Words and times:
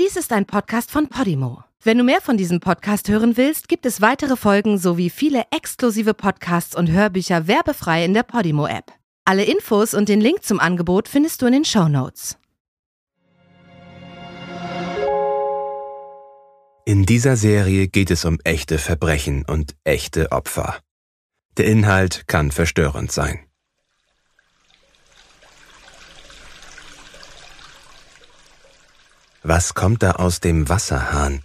Dies 0.00 0.16
ist 0.16 0.32
ein 0.32 0.46
Podcast 0.46 0.90
von 0.90 1.08
Podimo. 1.08 1.64
Wenn 1.82 1.98
du 1.98 2.04
mehr 2.04 2.22
von 2.22 2.38
diesem 2.38 2.60
Podcast 2.60 3.10
hören 3.10 3.36
willst, 3.36 3.68
gibt 3.68 3.84
es 3.84 4.00
weitere 4.00 4.36
Folgen 4.36 4.78
sowie 4.78 5.10
viele 5.10 5.44
exklusive 5.50 6.14
Podcasts 6.14 6.74
und 6.74 6.90
Hörbücher 6.90 7.46
werbefrei 7.46 8.02
in 8.02 8.14
der 8.14 8.22
Podimo-App. 8.22 8.90
Alle 9.26 9.44
Infos 9.44 9.92
und 9.92 10.08
den 10.08 10.22
Link 10.22 10.44
zum 10.44 10.60
Angebot 10.60 11.08
findest 11.08 11.42
du 11.42 11.46
in 11.46 11.52
den 11.52 11.64
Show 11.66 11.88
Notes. 11.88 12.38
In 16.86 17.04
dieser 17.04 17.36
Serie 17.36 17.86
geht 17.86 18.10
es 18.10 18.24
um 18.24 18.38
echte 18.44 18.78
Verbrechen 18.78 19.44
und 19.46 19.76
echte 19.84 20.32
Opfer. 20.32 20.78
Der 21.58 21.66
Inhalt 21.66 22.26
kann 22.28 22.50
verstörend 22.50 23.12
sein. 23.12 23.40
Was 29.42 29.74
kommt 29.74 30.04
da 30.04 30.12
aus 30.12 30.38
dem 30.38 30.68
Wasserhahn? 30.68 31.42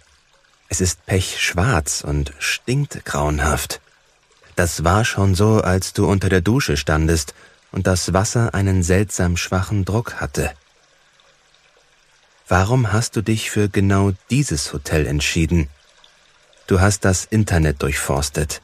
Es 0.68 0.80
ist 0.80 1.04
pechschwarz 1.06 2.02
und 2.02 2.32
stinkt 2.38 3.04
grauenhaft. 3.04 3.80
Das 4.54 4.84
war 4.84 5.04
schon 5.04 5.34
so, 5.34 5.60
als 5.62 5.94
du 5.94 6.06
unter 6.06 6.28
der 6.28 6.40
Dusche 6.40 6.76
standest 6.76 7.34
und 7.72 7.88
das 7.88 8.12
Wasser 8.12 8.54
einen 8.54 8.84
seltsam 8.84 9.36
schwachen 9.36 9.84
Druck 9.84 10.14
hatte. 10.20 10.52
Warum 12.46 12.92
hast 12.92 13.16
du 13.16 13.22
dich 13.22 13.50
für 13.50 13.68
genau 13.68 14.12
dieses 14.30 14.72
Hotel 14.72 15.04
entschieden? 15.06 15.68
Du 16.68 16.80
hast 16.80 17.04
das 17.04 17.24
Internet 17.24 17.82
durchforstet. 17.82 18.62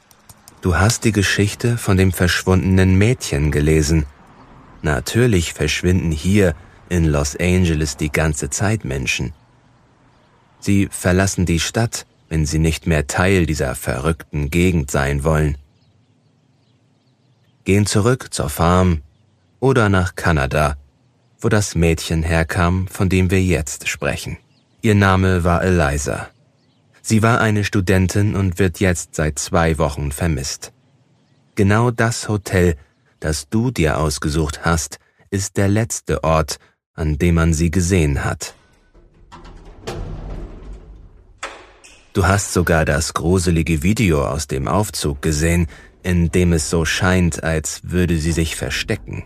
Du 0.61 0.77
hast 0.77 1.03
die 1.03 1.11
Geschichte 1.11 1.77
von 1.77 1.97
dem 1.97 2.13
verschwundenen 2.13 2.95
Mädchen 2.95 3.51
gelesen. 3.51 4.05
Natürlich 4.81 5.53
verschwinden 5.53 6.11
hier 6.11 6.55
in 6.89 7.05
Los 7.05 7.35
Angeles 7.35 7.97
die 7.97 8.11
ganze 8.11 8.49
Zeit 8.49 8.85
Menschen. 8.85 9.33
Sie 10.59 10.87
verlassen 10.89 11.45
die 11.45 11.59
Stadt, 11.59 12.05
wenn 12.29 12.45
sie 12.45 12.59
nicht 12.59 12.87
mehr 12.87 13.07
Teil 13.07 13.45
dieser 13.45 13.75
verrückten 13.75 14.49
Gegend 14.49 14.89
sein 14.91 15.23
wollen. 15.23 15.57
Gehen 17.63 17.85
zurück 17.85 18.33
zur 18.33 18.49
Farm 18.49 19.01
oder 19.59 19.89
nach 19.89 20.15
Kanada, 20.15 20.77
wo 21.39 21.49
das 21.49 21.75
Mädchen 21.75 22.23
herkam, 22.23 22.87
von 22.87 23.09
dem 23.09 23.31
wir 23.31 23.41
jetzt 23.41 23.87
sprechen. 23.87 24.37
Ihr 24.81 24.95
Name 24.95 25.43
war 25.43 25.63
Eliza. 25.63 26.29
Sie 27.01 27.21
war 27.21 27.39
eine 27.39 27.63
Studentin 27.63 28.35
und 28.35 28.57
wird 28.57 28.79
jetzt 28.79 29.15
seit 29.15 29.37
zwei 29.37 29.77
Wochen 29.77 30.11
vermisst. 30.11 30.71
Genau 31.55 31.91
das 31.91 32.27
Hotel, 32.27 32.75
das 33.19 33.49
du 33.49 33.71
dir 33.71 33.99
ausgesucht 33.99 34.65
hast, 34.65 34.99
ist 35.29 35.57
der 35.57 35.67
letzte 35.67 36.23
Ort, 36.23 36.59
an 36.95 37.17
dem 37.17 37.35
man 37.35 37.53
sie 37.53 37.71
gesehen 37.71 38.23
hat. 38.23 38.55
Du 42.13 42.25
hast 42.25 42.53
sogar 42.53 42.85
das 42.85 43.13
gruselige 43.13 43.83
Video 43.83 44.25
aus 44.25 44.47
dem 44.47 44.69
Aufzug 44.69 45.21
gesehen, 45.21 45.67
in 46.01 46.31
dem 46.31 46.53
es 46.53 46.69
so 46.69 46.85
scheint, 46.85 47.43
als 47.43 47.81
würde 47.83 48.17
sie 48.17 48.31
sich 48.31 48.55
verstecken. 48.55 49.25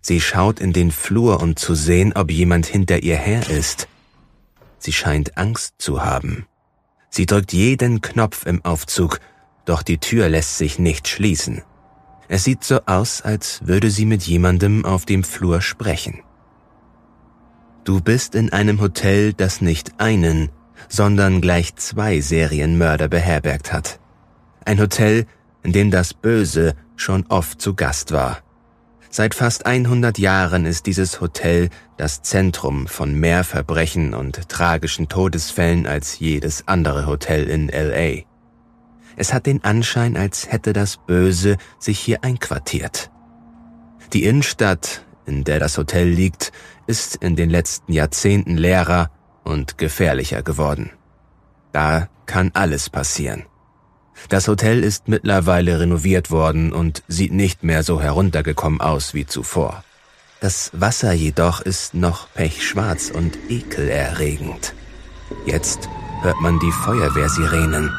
Sie 0.00 0.20
schaut 0.20 0.60
in 0.60 0.72
den 0.72 0.92
Flur, 0.92 1.42
um 1.42 1.56
zu 1.56 1.74
sehen, 1.74 2.12
ob 2.14 2.30
jemand 2.30 2.64
hinter 2.64 3.02
ihr 3.02 3.16
her 3.16 3.50
ist. 3.50 3.88
Sie 4.78 4.92
scheint 4.92 5.36
Angst 5.36 5.74
zu 5.78 6.04
haben. 6.04 6.46
Sie 7.10 7.26
drückt 7.26 7.52
jeden 7.52 8.00
Knopf 8.00 8.46
im 8.46 8.64
Aufzug, 8.64 9.20
doch 9.64 9.82
die 9.82 9.98
Tür 9.98 10.28
lässt 10.28 10.58
sich 10.58 10.78
nicht 10.78 11.08
schließen. 11.08 11.62
Es 12.28 12.44
sieht 12.44 12.64
so 12.64 12.80
aus, 12.86 13.20
als 13.20 13.66
würde 13.66 13.90
sie 13.90 14.06
mit 14.06 14.22
jemandem 14.22 14.84
auf 14.84 15.06
dem 15.06 15.24
Flur 15.24 15.60
sprechen. 15.60 16.22
Du 17.86 18.00
bist 18.00 18.34
in 18.34 18.52
einem 18.52 18.80
Hotel, 18.80 19.32
das 19.32 19.60
nicht 19.60 20.00
einen, 20.00 20.48
sondern 20.88 21.40
gleich 21.40 21.76
zwei 21.76 22.20
Serienmörder 22.20 23.06
beherbergt 23.06 23.72
hat. 23.72 24.00
Ein 24.64 24.80
Hotel, 24.80 25.24
in 25.62 25.72
dem 25.72 25.92
das 25.92 26.12
Böse 26.12 26.74
schon 26.96 27.24
oft 27.28 27.62
zu 27.62 27.74
Gast 27.74 28.10
war. 28.10 28.38
Seit 29.08 29.36
fast 29.36 29.66
100 29.66 30.18
Jahren 30.18 30.66
ist 30.66 30.86
dieses 30.86 31.20
Hotel 31.20 31.70
das 31.96 32.22
Zentrum 32.22 32.88
von 32.88 33.14
mehr 33.14 33.44
Verbrechen 33.44 34.14
und 34.14 34.48
tragischen 34.48 35.08
Todesfällen 35.08 35.86
als 35.86 36.18
jedes 36.18 36.66
andere 36.66 37.06
Hotel 37.06 37.44
in 37.44 37.68
LA. 37.68 38.24
Es 39.14 39.32
hat 39.32 39.46
den 39.46 39.62
Anschein, 39.62 40.16
als 40.16 40.50
hätte 40.50 40.72
das 40.72 40.96
Böse 40.96 41.56
sich 41.78 42.00
hier 42.00 42.24
einquartiert. 42.24 43.12
Die 44.12 44.24
Innenstadt, 44.24 45.04
in 45.24 45.44
der 45.44 45.60
das 45.60 45.78
Hotel 45.78 46.08
liegt, 46.08 46.52
ist 46.86 47.16
in 47.16 47.36
den 47.36 47.50
letzten 47.50 47.92
Jahrzehnten 47.92 48.56
leerer 48.56 49.10
und 49.44 49.78
gefährlicher 49.78 50.42
geworden. 50.42 50.90
Da 51.72 52.08
kann 52.26 52.50
alles 52.54 52.90
passieren. 52.90 53.44
Das 54.28 54.48
Hotel 54.48 54.82
ist 54.82 55.08
mittlerweile 55.08 55.78
renoviert 55.78 56.30
worden 56.30 56.72
und 56.72 57.02
sieht 57.06 57.32
nicht 57.32 57.62
mehr 57.62 57.82
so 57.82 58.00
heruntergekommen 58.00 58.80
aus 58.80 59.14
wie 59.14 59.26
zuvor. 59.26 59.84
Das 60.40 60.70
Wasser 60.74 61.12
jedoch 61.12 61.60
ist 61.60 61.94
noch 61.94 62.28
pechschwarz 62.34 63.10
und 63.10 63.38
ekelerregend. 63.48 64.74
Jetzt 65.44 65.88
hört 66.22 66.40
man 66.40 66.58
die 66.58 66.72
Feuerwehrsirenen. 66.72 67.90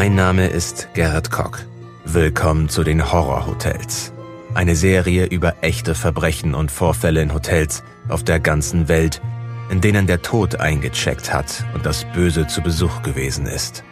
Mein 0.00 0.14
Name 0.14 0.46
ist 0.46 0.88
Gerrit 0.94 1.30
Koch. 1.30 1.58
Willkommen 2.06 2.70
zu 2.70 2.84
den 2.84 3.12
Horrorhotels. 3.12 4.14
Eine 4.54 4.74
Serie 4.74 5.26
über 5.26 5.56
echte 5.60 5.94
Verbrechen 5.94 6.54
und 6.54 6.70
Vorfälle 6.70 7.20
in 7.20 7.34
Hotels 7.34 7.84
auf 8.08 8.24
der 8.24 8.40
ganzen 8.40 8.88
Welt, 8.88 9.20
in 9.68 9.82
denen 9.82 10.06
der 10.06 10.22
Tod 10.22 10.58
eingecheckt 10.58 11.34
hat 11.34 11.66
und 11.74 11.84
das 11.84 12.06
Böse 12.14 12.46
zu 12.46 12.62
Besuch 12.62 13.02
gewesen 13.02 13.44
ist. 13.44 13.84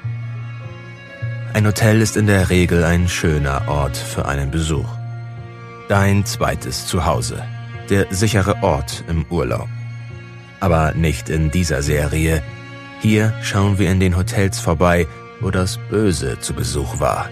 Ein 1.52 1.66
Hotel 1.66 2.00
ist 2.00 2.16
in 2.16 2.26
der 2.26 2.48
Regel 2.48 2.84
ein 2.84 3.06
schöner 3.06 3.69
Ort 3.69 3.98
für 3.98 4.25
einen 4.25 4.50
Besuch. 4.50 4.88
Dein 5.90 6.25
zweites 6.25 6.86
Zuhause, 6.86 7.44
der 7.90 8.06
sichere 8.08 8.62
Ort 8.62 9.04
im 9.08 9.26
Urlaub. 9.28 9.69
Aber 10.58 10.94
nicht 10.94 11.28
in 11.28 11.50
dieser 11.50 11.82
Serie. 11.82 12.42
Hier 13.00 13.34
schauen 13.42 13.78
wir 13.78 13.90
in 13.90 14.00
den 14.00 14.16
Hotels 14.16 14.58
vorbei, 14.58 15.06
wo 15.41 15.50
das 15.50 15.78
Böse 15.91 16.38
zu 16.41 16.54
Besuch 16.54 17.00
war. 17.00 17.28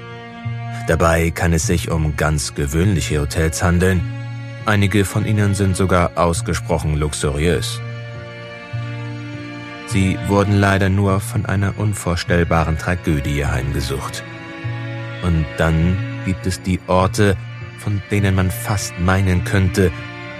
Dabei 0.86 1.30
kann 1.30 1.52
es 1.52 1.66
sich 1.66 1.90
um 1.90 2.16
ganz 2.16 2.54
gewöhnliche 2.54 3.20
Hotels 3.20 3.62
handeln. 3.62 4.00
Einige 4.66 5.04
von 5.04 5.26
ihnen 5.26 5.54
sind 5.54 5.76
sogar 5.76 6.12
ausgesprochen 6.16 6.96
luxuriös. 6.96 7.80
Sie 9.88 10.18
wurden 10.26 10.54
leider 10.54 10.88
nur 10.88 11.20
von 11.20 11.46
einer 11.46 11.78
unvorstellbaren 11.78 12.78
Tragödie 12.78 13.46
heimgesucht. 13.46 14.22
Und 15.22 15.46
dann 15.56 15.96
gibt 16.24 16.46
es 16.46 16.62
die 16.62 16.80
Orte, 16.86 17.36
von 17.78 18.02
denen 18.10 18.34
man 18.34 18.50
fast 18.50 18.98
meinen 18.98 19.44
könnte, 19.44 19.90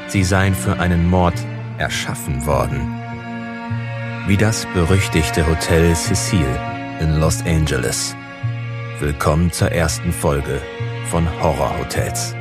sie 0.09 0.25
seien 0.25 0.55
für 0.55 0.79
einen 0.79 1.09
Mord 1.09 1.35
erschaffen 1.79 2.47
worden. 2.47 2.93
Wie 4.27 4.37
das 4.37 4.67
berüchtigte 4.75 5.47
Hotel 5.47 5.95
Cecile 5.95 6.76
in 7.01 7.21
Los 7.21 7.43
Angeles. 7.45 8.17
Willkommen 9.01 9.51
zur 9.53 9.71
ersten 9.71 10.13
Folge 10.13 10.63
von 11.11 11.29
Horror 11.43 11.79
Hotels. 11.79 12.35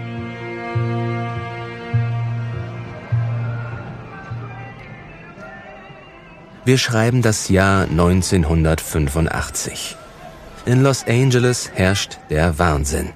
Wir 6.64 6.78
schreiben 6.78 7.22
das 7.22 7.50
Jahr 7.50 7.84
1985. 7.84 9.98
In 10.66 10.84
Los 10.84 11.06
Angeles 11.06 11.72
herrscht 11.74 12.18
der 12.30 12.58
Wahnsinn. 12.58 13.12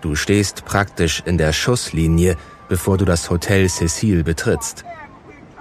Du 0.00 0.14
stehst 0.14 0.64
praktisch 0.64 1.24
in 1.26 1.38
der 1.38 1.52
Schusslinie, 1.52 2.36
bevor 2.68 2.98
du 2.98 3.04
das 3.04 3.30
Hotel 3.30 3.68
Cecil 3.68 4.22
betrittst. 4.22 4.84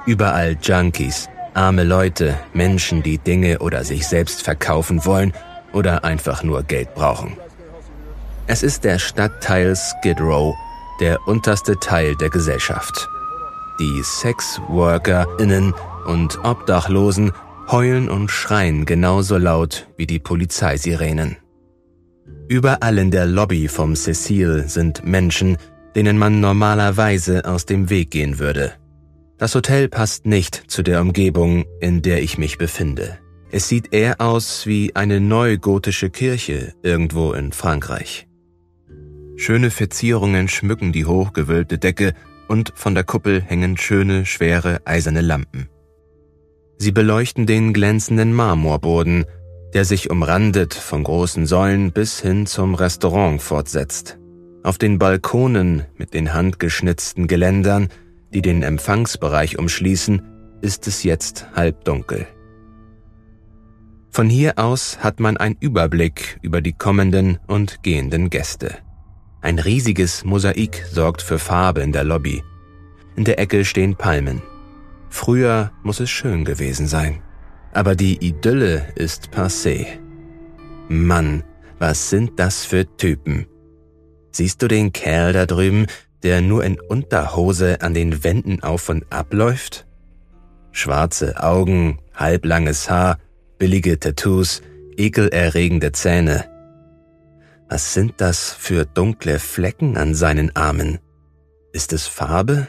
Überall 0.06 0.56
Junkies, 0.62 1.28
Arme 1.56 1.86
Leute, 1.86 2.38
Menschen, 2.54 3.02
die 3.02 3.18
Dinge 3.18 3.60
oder 3.60 3.86
sich 3.86 4.08
selbst 4.08 4.44
verkaufen 4.44 5.06
wollen 5.06 5.32
oder 5.72 6.04
einfach 6.04 6.44
nur 6.44 6.64
Geld 6.64 6.94
brauchen. 6.94 7.38
Es 8.46 8.62
ist 8.62 8.84
der 8.84 9.00
Stadtteil 9.00 9.74
Skid 9.76 10.20
Row, 10.20 10.54
der 11.00 11.18
unterste 11.28 11.80
Teil 11.80 12.16
der 12.18 12.30
Gesellschaft. 12.30 13.08
Die 13.80 14.02
Sexworkerinnen 14.04 15.74
und 16.06 16.44
Obdachlosen 16.44 17.32
heulen 17.72 18.10
und 18.10 18.30
schreien 18.30 18.86
genauso 18.86 19.38
laut 19.38 19.88
wie 19.96 20.08
die 20.08 20.20
Polizeisirenen. 20.20 21.38
Überall 22.50 22.98
in 22.98 23.12
der 23.12 23.26
Lobby 23.26 23.70
vom 23.70 23.96
Cecil 23.96 24.66
sind 24.68 25.06
Menschen, 25.06 25.58
denen 25.96 26.18
man 26.18 26.42
normalerweise 26.42 27.46
aus 27.46 27.66
dem 27.66 27.90
Weg 27.90 28.12
gehen 28.12 28.40
würde. 28.40 28.74
Das 29.38 29.54
Hotel 29.54 29.90
passt 29.90 30.26
nicht 30.26 30.64
zu 30.68 30.82
der 30.82 31.02
Umgebung, 31.02 31.66
in 31.82 32.02
der 32.02 32.24
ich 32.24 32.38
mich 32.38 32.58
befinde. 32.58 33.18
Es 33.52 33.68
sieht 33.68 33.94
eher 33.94 34.22
aus 34.22 34.66
wie 34.66 34.96
eine 34.96 35.20
neugotische 35.20 36.10
Kirche 36.10 36.74
irgendwo 36.84 37.34
in 37.34 37.52
Frankreich. 37.52 38.28
Schöne 39.36 39.72
Verzierungen 39.72 40.48
schmücken 40.48 40.94
die 40.94 41.06
hochgewölbte 41.06 41.78
Decke 41.78 42.14
und 42.48 42.72
von 42.76 42.96
der 42.96 43.04
Kuppel 43.04 43.42
hängen 43.42 43.76
schöne, 43.76 44.26
schwere, 44.26 44.80
eiserne 44.86 45.22
Lampen. 45.22 45.68
Sie 46.78 46.94
beleuchten 46.94 47.46
den 47.46 47.74
glänzenden 47.74 48.34
Marmorboden, 48.34 49.26
der 49.74 49.84
sich 49.84 50.10
umrandet 50.10 50.74
von 50.74 51.04
großen 51.04 51.46
Säulen 51.46 51.92
bis 51.92 52.22
hin 52.22 52.46
zum 52.46 52.76
Restaurant 52.76 53.42
fortsetzt. 53.42 54.18
Auf 54.64 54.78
den 54.78 54.98
Balkonen 54.98 55.84
mit 55.98 56.14
den 56.14 56.34
handgeschnitzten 56.34 57.28
Geländern, 57.28 57.90
die 58.36 58.42
den 58.42 58.64
Empfangsbereich 58.64 59.58
umschließen, 59.58 60.22
ist 60.62 60.88
es 60.88 61.04
jetzt 61.04 61.48
halbdunkel. 61.56 62.28
Von 64.12 64.30
hier 64.30 64.60
aus 64.60 65.00
hat 65.00 65.20
man 65.20 65.38
einen 65.38 65.56
Überblick 65.60 66.38
über 66.42 66.62
die 66.62 66.74
kommenden 66.74 67.40
und 67.48 67.82
gehenden 67.82 68.30
Gäste. 68.30 68.76
Ein 69.42 69.58
riesiges 69.58 70.26
Mosaik 70.26 70.86
sorgt 70.92 71.22
für 71.22 71.40
Farbe 71.40 71.82
in 71.82 71.94
der 71.94 72.04
Lobby. 72.04 72.44
In 73.16 73.24
der 73.24 73.40
Ecke 73.40 73.64
stehen 73.64 73.96
Palmen. 73.96 74.42
Früher 75.10 75.72
muss 75.84 76.02
es 76.02 76.10
schön 76.10 76.44
gewesen 76.44 76.88
sein. 76.88 77.22
Aber 77.72 77.96
die 77.96 78.26
Idylle 78.26 78.86
ist 78.96 79.30
passé. 79.30 79.86
Mann, 80.90 81.44
was 81.80 82.10
sind 82.10 82.40
das 82.40 82.66
für 82.66 82.86
Typen? 82.98 83.48
Siehst 84.32 84.62
du 84.62 84.68
den 84.68 84.92
Kerl 84.92 85.32
da 85.32 85.46
drüben, 85.46 85.88
der 86.24 86.42
nur 86.42 86.64
in 86.64 86.80
Unterhose 86.80 87.82
an 87.82 87.94
den 87.94 88.24
Wänden 88.24 88.64
auf 88.64 88.90
und 88.90 89.06
abläuft? 89.12 89.86
Schwarze 90.72 91.42
Augen, 91.42 92.00
halblanges 92.14 92.90
Haar, 92.90 93.18
billige 93.58 94.00
Tattoos, 94.00 94.62
ekelerregende 94.98 95.92
Zähne. 95.92 96.46
Was 97.70 97.94
sind 97.94 98.16
das 98.18 98.52
für 98.52 98.86
dunkle 98.86 99.40
Flecken 99.40 99.98
an 99.98 100.14
seinen 100.14 100.56
Armen? 100.56 101.00
Ist 101.74 101.94
es 101.94 102.08
Farbe? 102.08 102.68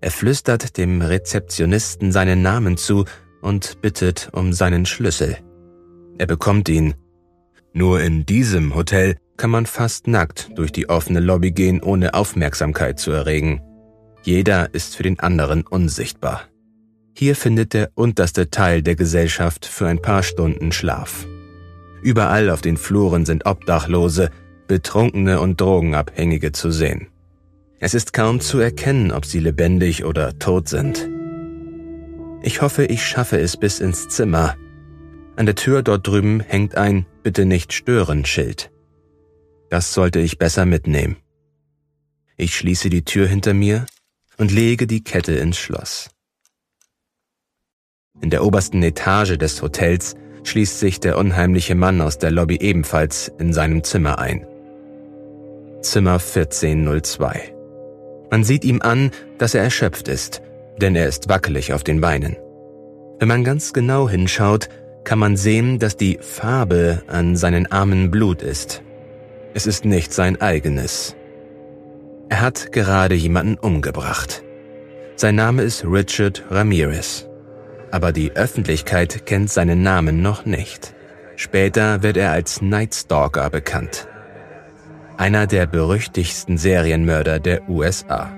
Er 0.00 0.10
flüstert 0.10 0.76
dem 0.76 1.02
Rezeptionisten 1.02 2.12
seinen 2.12 2.42
Namen 2.42 2.76
zu 2.76 3.04
und 3.42 3.80
bittet 3.80 4.28
um 4.32 4.52
seinen 4.52 4.86
Schlüssel. 4.86 5.38
Er 6.18 6.26
bekommt 6.26 6.68
ihn. 6.68 6.94
Nur 7.72 8.00
in 8.00 8.26
diesem 8.26 8.74
Hotel 8.74 9.16
kann 9.38 9.50
man 9.50 9.64
fast 9.64 10.06
nackt 10.06 10.50
durch 10.56 10.72
die 10.72 10.88
offene 10.88 11.20
Lobby 11.20 11.52
gehen, 11.52 11.80
ohne 11.80 12.12
Aufmerksamkeit 12.12 12.98
zu 12.98 13.12
erregen. 13.12 13.62
Jeder 14.22 14.74
ist 14.74 14.96
für 14.96 15.04
den 15.04 15.20
anderen 15.20 15.62
unsichtbar. 15.66 16.42
Hier 17.16 17.34
findet 17.34 17.72
der 17.72 17.90
unterste 17.94 18.50
Teil 18.50 18.82
der 18.82 18.94
Gesellschaft 18.94 19.64
für 19.64 19.86
ein 19.86 20.02
paar 20.02 20.22
Stunden 20.22 20.70
Schlaf. 20.70 21.26
Überall 22.02 22.50
auf 22.50 22.60
den 22.60 22.76
Fluren 22.76 23.24
sind 23.24 23.46
Obdachlose, 23.46 24.30
Betrunkene 24.66 25.40
und 25.40 25.60
Drogenabhängige 25.60 26.52
zu 26.52 26.70
sehen. 26.70 27.08
Es 27.80 27.94
ist 27.94 28.12
kaum 28.12 28.40
zu 28.40 28.58
erkennen, 28.58 29.12
ob 29.12 29.24
sie 29.24 29.40
lebendig 29.40 30.04
oder 30.04 30.38
tot 30.38 30.68
sind. 30.68 31.08
Ich 32.42 32.60
hoffe, 32.60 32.84
ich 32.84 33.04
schaffe 33.06 33.38
es 33.38 33.56
bis 33.56 33.80
ins 33.80 34.08
Zimmer. 34.08 34.56
An 35.36 35.46
der 35.46 35.54
Tür 35.54 35.82
dort 35.82 36.06
drüben 36.06 36.40
hängt 36.40 36.76
ein 36.76 37.06
Bitte 37.22 37.46
nicht 37.46 37.72
stören 37.72 38.24
Schild. 38.24 38.70
Das 39.70 39.92
sollte 39.94 40.20
ich 40.20 40.38
besser 40.38 40.66
mitnehmen. 40.66 41.16
Ich 42.36 42.54
schließe 42.56 42.90
die 42.90 43.04
Tür 43.04 43.26
hinter 43.26 43.54
mir 43.54 43.86
und 44.36 44.52
lege 44.52 44.86
die 44.86 45.02
Kette 45.02 45.34
ins 45.34 45.58
Schloss. 45.58 46.10
In 48.20 48.30
der 48.30 48.44
obersten 48.44 48.82
Etage 48.82 49.36
des 49.38 49.60
Hotels 49.62 50.16
schließt 50.44 50.78
sich 50.78 51.00
der 51.00 51.18
unheimliche 51.18 51.74
Mann 51.74 52.00
aus 52.00 52.18
der 52.18 52.30
Lobby 52.30 52.56
ebenfalls 52.56 53.30
in 53.38 53.52
seinem 53.52 53.84
Zimmer 53.84 54.18
ein. 54.18 54.46
Zimmer 55.82 56.14
1402. 56.14 57.54
Man 58.30 58.44
sieht 58.44 58.64
ihm 58.64 58.82
an, 58.82 59.10
dass 59.38 59.54
er 59.54 59.62
erschöpft 59.62 60.08
ist 60.08 60.42
denn 60.80 60.96
er 60.96 61.08
ist 61.08 61.28
wackelig 61.28 61.72
auf 61.72 61.84
den 61.84 62.00
Beinen. 62.00 62.36
Wenn 63.18 63.28
man 63.28 63.44
ganz 63.44 63.72
genau 63.72 64.08
hinschaut, 64.08 64.68
kann 65.04 65.18
man 65.18 65.36
sehen, 65.36 65.78
dass 65.78 65.96
die 65.96 66.18
Farbe 66.20 67.02
an 67.06 67.36
seinen 67.36 67.70
Armen 67.70 68.10
Blut 68.10 68.42
ist. 68.42 68.82
Es 69.58 69.66
ist 69.66 69.84
nicht 69.84 70.12
sein 70.12 70.40
eigenes. 70.40 71.16
Er 72.28 72.42
hat 72.42 72.70
gerade 72.70 73.16
jemanden 73.16 73.58
umgebracht. 73.58 74.44
Sein 75.16 75.34
Name 75.34 75.62
ist 75.62 75.84
Richard 75.84 76.44
Ramirez. 76.48 77.26
Aber 77.90 78.12
die 78.12 78.30
Öffentlichkeit 78.36 79.26
kennt 79.26 79.50
seinen 79.50 79.82
Namen 79.82 80.22
noch 80.22 80.44
nicht. 80.46 80.94
Später 81.34 82.04
wird 82.04 82.16
er 82.18 82.30
als 82.30 82.62
Night 82.62 82.94
Stalker 82.94 83.50
bekannt. 83.50 84.06
Einer 85.16 85.48
der 85.48 85.66
berüchtigsten 85.66 86.56
Serienmörder 86.56 87.40
der 87.40 87.68
USA. 87.68 88.30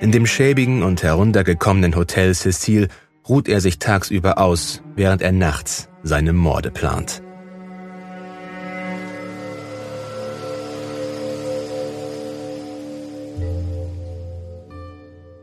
In 0.00 0.12
dem 0.12 0.24
schäbigen 0.24 0.82
und 0.82 1.02
heruntergekommenen 1.02 1.94
Hotel 1.94 2.34
Cecile 2.34 2.88
ruht 3.28 3.48
er 3.48 3.60
sich 3.60 3.78
tagsüber 3.78 4.38
aus, 4.38 4.82
während 4.96 5.20
er 5.20 5.32
nachts 5.32 5.90
seine 6.02 6.32
Morde 6.32 6.70
plant. 6.70 7.22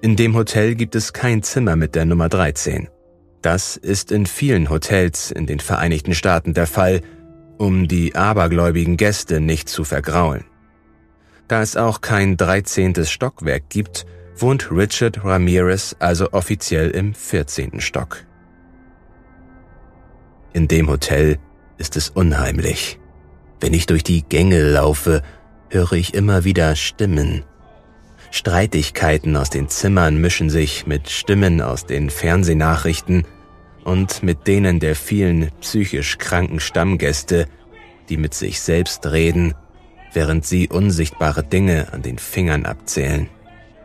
In 0.10 0.16
dem 0.16 0.36
Hotel 0.36 0.74
gibt 0.74 0.96
es 0.96 1.14
kein 1.14 1.44
Zimmer 1.44 1.76
mit 1.76 1.94
der 1.94 2.04
Nummer 2.04 2.30
13. 2.30 2.88
Das 3.44 3.78
ist 3.78 4.12
in 4.12 4.26
vielen 4.26 4.72
Hotels 4.72 5.30
in 5.30 5.46
den 5.46 5.60
Vereinigten 5.60 6.16
Staaten 6.16 6.56
der 6.56 6.66
Fall, 6.66 7.02
um 7.60 7.88
die 7.88 8.16
abergläubigen 8.16 8.98
Gäste 8.98 9.40
nicht 9.40 9.70
zu 9.70 9.84
vergraulen. 9.84 10.46
Da 11.48 11.62
es 11.62 11.78
auch 11.78 12.02
kein 12.02 12.38
13. 12.38 13.06
Stockwerk 13.06 13.70
gibt, 13.70 14.08
wohnt 14.36 14.72
Richard 14.72 15.24
Ramirez 15.24 15.96
also 16.00 16.34
offiziell 16.34 16.90
im 16.90 17.14
14. 17.14 17.80
Stock. 17.80 18.26
In 20.54 20.68
dem 20.68 20.90
Hotel 20.90 21.38
ist 21.78 21.96
es 21.96 22.10
unheimlich. 22.10 23.00
Wenn 23.60 23.76
ich 23.76 23.86
durch 23.86 24.02
die 24.02 24.24
Gänge 24.24 24.72
laufe, 24.72 25.22
höre 25.70 25.94
ich 25.94 26.16
immer 26.16 26.46
wieder 26.46 26.76
Stimmen. 26.76 27.44
Streitigkeiten 28.32 29.36
aus 29.36 29.50
den 29.50 29.70
Zimmern 29.70 30.22
mischen 30.22 30.50
sich 30.50 30.86
mit 30.86 31.10
Stimmen 31.10 31.62
aus 31.62 31.86
den 31.86 32.10
Fernsehnachrichten 32.10 33.26
und 33.84 34.24
mit 34.24 34.48
denen 34.48 34.80
der 34.80 34.96
vielen 34.96 35.50
psychisch 35.62 36.18
kranken 36.18 36.60
Stammgäste, 36.60 37.48
die 38.10 38.18
mit 38.18 38.34
sich 38.34 38.62
selbst 38.62 39.06
reden, 39.08 39.56
während 40.14 40.46
sie 40.46 40.70
unsichtbare 40.70 41.44
Dinge 41.44 41.92
an 41.94 42.02
den 42.02 42.18
Fingern 42.18 42.66
abzählen. 42.66 43.30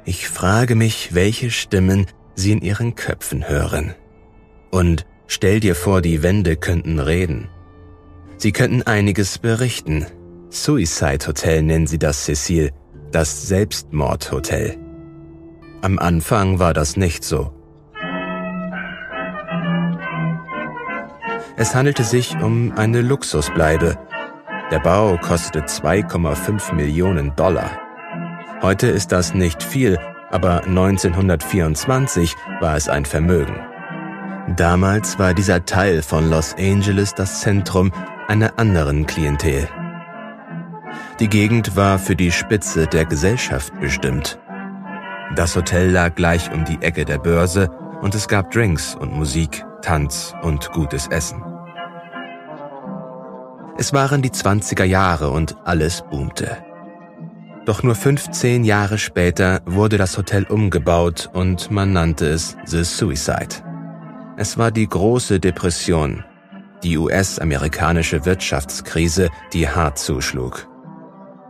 Ich 0.04 0.28
frage 0.28 0.74
mich, 0.74 1.14
welche 1.14 1.50
Stimmen 1.50 2.06
sie 2.34 2.52
in 2.52 2.60
ihren 2.60 2.94
Köpfen 2.94 3.48
hören. 3.48 3.94
Und 4.70 5.06
stell 5.26 5.60
dir 5.60 5.74
vor, 5.74 6.02
die 6.02 6.22
Wände 6.22 6.56
könnten 6.56 6.98
reden. 6.98 7.48
Sie 8.36 8.52
könnten 8.52 8.82
einiges 8.82 9.38
berichten. 9.38 10.06
Suicide 10.50 11.26
Hotel 11.26 11.62
nennen 11.62 11.86
sie 11.86 11.98
das, 11.98 12.24
Cecile, 12.24 12.72
das 13.14 13.46
Selbstmordhotel. 13.46 14.76
Am 15.82 16.00
Anfang 16.00 16.58
war 16.58 16.74
das 16.74 16.96
nicht 16.96 17.22
so. 17.22 17.52
Es 21.56 21.76
handelte 21.76 22.02
sich 22.02 22.36
um 22.42 22.72
eine 22.76 23.02
Luxusbleibe. 23.02 23.96
Der 24.72 24.80
Bau 24.80 25.16
kostete 25.18 25.60
2,5 25.60 26.74
Millionen 26.74 27.36
Dollar. 27.36 27.78
Heute 28.62 28.88
ist 28.88 29.12
das 29.12 29.32
nicht 29.32 29.62
viel, 29.62 29.96
aber 30.30 30.64
1924 30.64 32.34
war 32.58 32.76
es 32.76 32.88
ein 32.88 33.04
Vermögen. 33.04 33.60
Damals 34.56 35.20
war 35.20 35.34
dieser 35.34 35.64
Teil 35.64 36.02
von 36.02 36.28
Los 36.28 36.56
Angeles 36.58 37.14
das 37.14 37.42
Zentrum 37.42 37.92
einer 38.26 38.58
anderen 38.58 39.06
Klientel. 39.06 39.68
Die 41.20 41.28
Gegend 41.28 41.76
war 41.76 42.00
für 42.00 42.16
die 42.16 42.32
Spitze 42.32 42.88
der 42.88 43.04
Gesellschaft 43.04 43.72
bestimmt. 43.80 44.40
Das 45.36 45.54
Hotel 45.54 45.90
lag 45.90 46.16
gleich 46.16 46.52
um 46.52 46.64
die 46.64 46.82
Ecke 46.82 47.04
der 47.04 47.18
Börse 47.18 47.70
und 48.02 48.16
es 48.16 48.26
gab 48.26 48.50
Drinks 48.50 48.96
und 48.96 49.12
Musik, 49.12 49.64
Tanz 49.80 50.34
und 50.42 50.72
gutes 50.72 51.06
Essen. 51.06 51.40
Es 53.78 53.92
waren 53.92 54.22
die 54.22 54.30
20er 54.30 54.84
Jahre 54.84 55.30
und 55.30 55.56
alles 55.64 56.02
boomte. 56.02 56.56
Doch 57.64 57.84
nur 57.84 57.94
15 57.94 58.64
Jahre 58.64 58.98
später 58.98 59.60
wurde 59.66 59.98
das 59.98 60.18
Hotel 60.18 60.44
umgebaut 60.44 61.30
und 61.32 61.70
man 61.70 61.92
nannte 61.92 62.26
es 62.26 62.56
The 62.66 62.82
Suicide. 62.82 63.62
Es 64.36 64.58
war 64.58 64.72
die 64.72 64.88
große 64.88 65.38
Depression, 65.38 66.24
die 66.82 66.98
US-amerikanische 66.98 68.24
Wirtschaftskrise, 68.24 69.30
die 69.52 69.68
hart 69.68 69.98
zuschlug. 69.98 70.68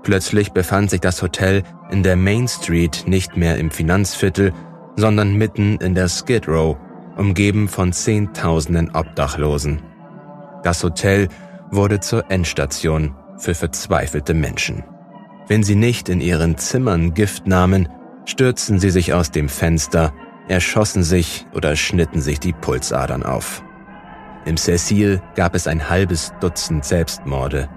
Plötzlich 0.04 0.52
befand 0.52 0.90
sich 0.90 1.00
das 1.00 1.22
Hotel 1.22 1.62
in 1.90 2.02
der 2.02 2.14
Main 2.14 2.46
Street 2.46 3.04
nicht 3.06 3.38
mehr 3.38 3.56
im 3.56 3.70
Finanzviertel, 3.70 4.52
sondern 4.96 5.34
mitten 5.34 5.78
in 5.78 5.94
der 5.94 6.08
Skid 6.08 6.46
Row, 6.46 6.76
umgeben 7.16 7.68
von 7.68 7.92
Zehntausenden 7.92 8.94
Obdachlosen. 8.94 9.82
Das 10.62 10.84
Hotel 10.84 11.28
wurde 11.70 12.00
zur 12.00 12.30
Endstation 12.30 13.14
für 13.38 13.54
verzweifelte 13.54 14.34
Menschen. 14.34 14.84
Wenn 15.48 15.62
sie 15.62 15.74
nicht 15.74 16.10
in 16.10 16.20
ihren 16.20 16.58
Zimmern 16.58 17.14
Gift 17.14 17.46
nahmen, 17.46 17.88
stürzten 18.26 18.78
sie 18.78 18.90
sich 18.90 19.14
aus 19.14 19.30
dem 19.30 19.48
Fenster, 19.48 20.12
erschossen 20.48 21.02
sich 21.02 21.46
oder 21.54 21.76
schnitten 21.76 22.20
sich 22.20 22.40
die 22.40 22.52
Pulsadern 22.52 23.22
auf. 23.22 23.62
Im 24.44 24.58
Cecil 24.58 25.22
gab 25.34 25.54
es 25.54 25.66
ein 25.66 25.88
halbes 25.88 26.32
Dutzend 26.40 26.84
Selbstmorde, 26.84 27.68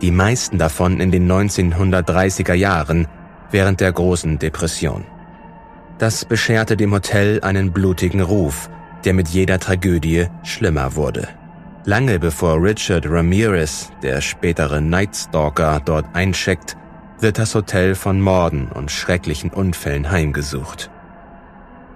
die 0.00 0.10
meisten 0.10 0.58
davon 0.58 1.00
in 1.00 1.10
den 1.10 1.30
1930er 1.30 2.54
Jahren 2.54 3.06
während 3.50 3.80
der 3.80 3.92
großen 3.92 4.38
Depression. 4.38 5.04
Das 5.98 6.24
bescherte 6.24 6.76
dem 6.76 6.92
Hotel 6.92 7.40
einen 7.42 7.72
blutigen 7.72 8.20
Ruf, 8.20 8.70
der 9.04 9.14
mit 9.14 9.28
jeder 9.28 9.58
Tragödie 9.58 10.26
schlimmer 10.44 10.94
wurde. 10.94 11.28
Lange 11.84 12.18
bevor 12.18 12.62
Richard 12.62 13.06
Ramirez, 13.08 13.90
der 14.02 14.20
spätere 14.20 14.80
Nightstalker, 14.80 15.80
dort 15.84 16.06
eincheckt, 16.14 16.76
wird 17.20 17.38
das 17.38 17.54
Hotel 17.54 17.94
von 17.94 18.20
Morden 18.20 18.68
und 18.68 18.90
schrecklichen 18.90 19.50
Unfällen 19.50 20.10
heimgesucht. 20.10 20.90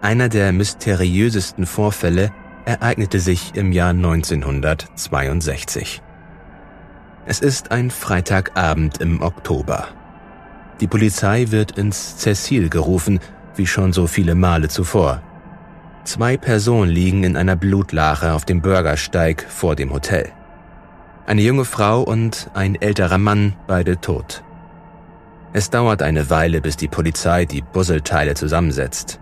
Einer 0.00 0.28
der 0.28 0.52
mysteriösesten 0.52 1.66
Vorfälle 1.66 2.32
ereignete 2.64 3.20
sich 3.20 3.54
im 3.54 3.72
Jahr 3.72 3.90
1962. 3.90 6.02
Es 7.24 7.38
ist 7.38 7.70
ein 7.70 7.92
Freitagabend 7.92 9.00
im 9.00 9.22
Oktober. 9.22 9.86
Die 10.80 10.88
Polizei 10.88 11.46
wird 11.50 11.78
ins 11.78 12.16
Cecil 12.18 12.68
gerufen, 12.68 13.20
wie 13.54 13.68
schon 13.68 13.92
so 13.92 14.08
viele 14.08 14.34
Male 14.34 14.66
zuvor. 14.66 15.22
Zwei 16.02 16.36
Personen 16.36 16.90
liegen 16.90 17.22
in 17.22 17.36
einer 17.36 17.54
Blutlache 17.54 18.32
auf 18.32 18.44
dem 18.44 18.60
Bürgersteig 18.60 19.46
vor 19.48 19.76
dem 19.76 19.92
Hotel. 19.92 20.32
Eine 21.24 21.42
junge 21.42 21.64
Frau 21.64 22.02
und 22.02 22.50
ein 22.54 22.74
älterer 22.74 23.18
Mann, 23.18 23.54
beide 23.68 24.00
tot. 24.00 24.42
Es 25.52 25.70
dauert 25.70 26.02
eine 26.02 26.28
Weile, 26.28 26.60
bis 26.60 26.76
die 26.76 26.88
Polizei 26.88 27.44
die 27.44 27.62
Puzzleteile 27.62 28.34
zusammensetzt. 28.34 29.20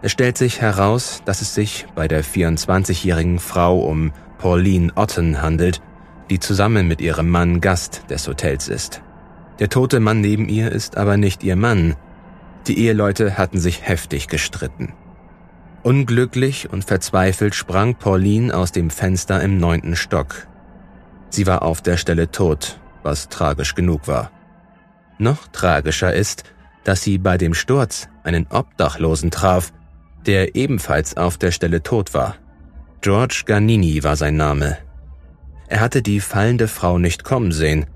Es 0.00 0.10
stellt 0.10 0.38
sich 0.38 0.62
heraus, 0.62 1.20
dass 1.26 1.42
es 1.42 1.54
sich 1.54 1.86
bei 1.94 2.08
der 2.08 2.24
24-jährigen 2.24 3.38
Frau 3.38 3.80
um 3.80 4.12
Pauline 4.38 4.90
Otten 4.94 5.42
handelt, 5.42 5.82
die 6.30 6.38
zusammen 6.38 6.88
mit 6.88 7.00
ihrem 7.00 7.28
Mann 7.28 7.60
Gast 7.60 8.04
des 8.08 8.26
Hotels 8.28 8.68
ist. 8.68 9.02
Der 9.58 9.68
tote 9.68 10.00
Mann 10.00 10.20
neben 10.20 10.48
ihr 10.48 10.72
ist 10.72 10.96
aber 10.96 11.16
nicht 11.16 11.42
ihr 11.42 11.56
Mann. 11.56 11.96
Die 12.66 12.78
Eheleute 12.78 13.36
hatten 13.36 13.58
sich 13.58 13.86
heftig 13.86 14.28
gestritten. 14.28 14.94
Unglücklich 15.82 16.70
und 16.70 16.84
verzweifelt 16.84 17.54
sprang 17.54 17.96
Pauline 17.96 18.54
aus 18.54 18.70
dem 18.70 18.90
Fenster 18.90 19.42
im 19.42 19.58
neunten 19.58 19.96
Stock. 19.96 20.46
Sie 21.30 21.46
war 21.46 21.62
auf 21.62 21.82
der 21.82 21.96
Stelle 21.96 22.30
tot, 22.30 22.78
was 23.02 23.28
tragisch 23.28 23.74
genug 23.74 24.06
war. 24.06 24.30
Noch 25.18 25.48
tragischer 25.48 26.14
ist, 26.14 26.44
dass 26.84 27.02
sie 27.02 27.18
bei 27.18 27.36
dem 27.38 27.54
Sturz 27.54 28.08
einen 28.22 28.46
Obdachlosen 28.48 29.30
traf, 29.30 29.72
der 30.26 30.54
ebenfalls 30.54 31.16
auf 31.16 31.38
der 31.38 31.50
Stelle 31.50 31.82
tot 31.82 32.14
war. 32.14 32.36
George 33.00 33.42
Garnini 33.46 34.02
war 34.04 34.16
sein 34.16 34.36
Name. 34.36 34.78
Er 35.70 35.78
hatte 35.78 36.02
die 36.02 36.18
fallende 36.18 36.66
Frau 36.66 36.98
nicht 36.98 37.22
kommen 37.22 37.52
sehen. 37.52 37.86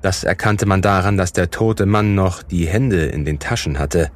Das 0.00 0.24
erkannte 0.24 0.64
man 0.64 0.80
daran, 0.80 1.18
dass 1.18 1.34
der 1.34 1.50
tote 1.50 1.84
Mann 1.84 2.14
noch 2.14 2.42
die 2.42 2.66
Hände 2.66 3.04
in 3.04 3.26
den 3.26 3.38
Taschen 3.38 3.78
hatte. 3.78 4.10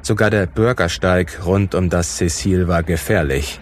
Sogar 0.00 0.30
der 0.30 0.46
Bürgersteig 0.46 1.44
rund 1.44 1.74
um 1.74 1.90
das 1.90 2.16
Cecil 2.16 2.68
war 2.68 2.82
gefährlich. 2.82 3.60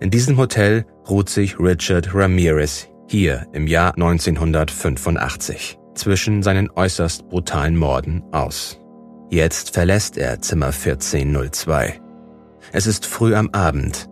In 0.00 0.10
diesem 0.10 0.38
Hotel 0.38 0.86
ruht 1.08 1.28
sich 1.28 1.60
Richard 1.60 2.14
Ramirez 2.14 2.88
hier 3.08 3.46
im 3.52 3.66
Jahr 3.66 3.92
1985 3.94 5.81
zwischen 5.94 6.42
seinen 6.42 6.70
äußerst 6.70 7.28
brutalen 7.28 7.76
Morden 7.76 8.22
aus. 8.32 8.78
Jetzt 9.30 9.74
verlässt 9.74 10.18
er 10.18 10.40
Zimmer 10.40 10.66
1402. 10.66 12.00
Es 12.72 12.86
ist 12.86 13.06
früh 13.06 13.34
am 13.34 13.50
Abend. 13.50 14.08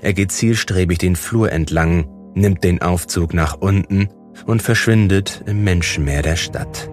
Er 0.00 0.12
geht 0.14 0.32
zielstrebig 0.32 0.98
den 0.98 1.16
Flur 1.16 1.52
entlang, 1.52 2.08
nimmt 2.34 2.64
den 2.64 2.82
Aufzug 2.82 3.34
nach 3.34 3.56
unten 3.60 4.08
und 4.46 4.62
verschwindet 4.62 5.44
im 5.46 5.62
Menschenmeer 5.64 6.22
der 6.22 6.36
Stadt. 6.36 6.90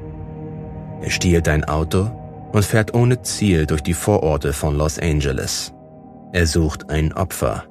Er 1.01 1.09
stiehlt 1.09 1.47
ein 1.47 1.63
Auto 1.63 2.11
und 2.51 2.65
fährt 2.65 2.93
ohne 2.93 3.21
Ziel 3.21 3.65
durch 3.65 3.81
die 3.81 3.93
Vororte 3.93 4.53
von 4.53 4.77
Los 4.77 4.99
Angeles. 4.99 5.73
Er 6.33 6.45
sucht 6.45 6.89
ein 6.89 7.13
Opfer 7.13 7.63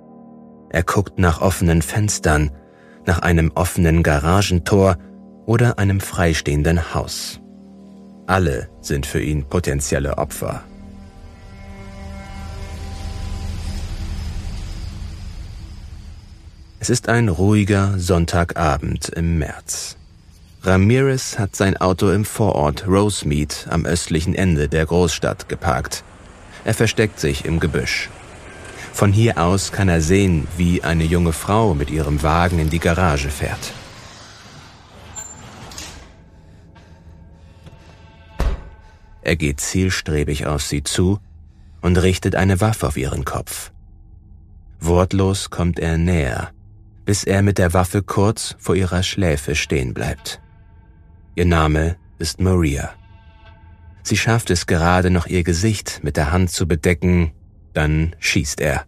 er 0.70 0.82
guckt 0.82 1.18
nach 1.18 1.40
offenen 1.40 1.82
Fenstern, 1.82 2.50
nach 3.06 3.20
einem 3.20 3.52
offenen 3.54 4.02
Garagentor 4.02 4.96
oder 5.48 5.78
einem 5.78 6.00
freistehenden 6.00 6.92
Haus. 6.92 7.40
Alle 8.26 8.68
sind 8.82 9.06
für 9.06 9.22
ihn 9.22 9.48
potenzielle 9.48 10.18
Opfer. 10.18 10.62
Es 16.80 16.90
ist 16.90 17.08
ein 17.08 17.30
ruhiger 17.30 17.98
Sonntagabend 17.98 19.08
im 19.08 19.38
März. 19.38 19.96
Ramirez 20.64 21.38
hat 21.38 21.56
sein 21.56 21.78
Auto 21.78 22.10
im 22.10 22.26
Vorort 22.26 22.86
Rosemead 22.86 23.68
am 23.70 23.86
östlichen 23.86 24.34
Ende 24.34 24.68
der 24.68 24.84
Großstadt 24.84 25.48
geparkt. 25.48 26.04
Er 26.66 26.74
versteckt 26.74 27.18
sich 27.18 27.46
im 27.46 27.58
Gebüsch. 27.58 28.10
Von 28.92 29.12
hier 29.12 29.38
aus 29.38 29.72
kann 29.72 29.88
er 29.88 30.02
sehen, 30.02 30.46
wie 30.58 30.84
eine 30.84 31.04
junge 31.04 31.32
Frau 31.32 31.72
mit 31.72 31.88
ihrem 31.88 32.22
Wagen 32.22 32.58
in 32.58 32.68
die 32.68 32.80
Garage 32.80 33.30
fährt. 33.30 33.72
Er 39.28 39.36
geht 39.36 39.60
zielstrebig 39.60 40.46
auf 40.46 40.62
sie 40.62 40.82
zu 40.82 41.18
und 41.82 41.98
richtet 41.98 42.34
eine 42.34 42.62
Waffe 42.62 42.86
auf 42.86 42.96
ihren 42.96 43.26
Kopf. 43.26 43.72
Wortlos 44.80 45.50
kommt 45.50 45.78
er 45.78 45.98
näher, 45.98 46.48
bis 47.04 47.24
er 47.24 47.42
mit 47.42 47.58
der 47.58 47.74
Waffe 47.74 48.02
kurz 48.02 48.56
vor 48.58 48.74
ihrer 48.74 49.02
Schläfe 49.02 49.54
stehen 49.54 49.92
bleibt. 49.92 50.40
Ihr 51.34 51.44
Name 51.44 51.96
ist 52.18 52.40
Maria. 52.40 52.88
Sie 54.02 54.16
schafft 54.16 54.48
es 54.48 54.66
gerade 54.66 55.10
noch 55.10 55.26
ihr 55.26 55.44
Gesicht 55.44 56.00
mit 56.02 56.16
der 56.16 56.32
Hand 56.32 56.50
zu 56.50 56.66
bedecken, 56.66 57.32
dann 57.74 58.16
schießt 58.20 58.62
er. 58.62 58.86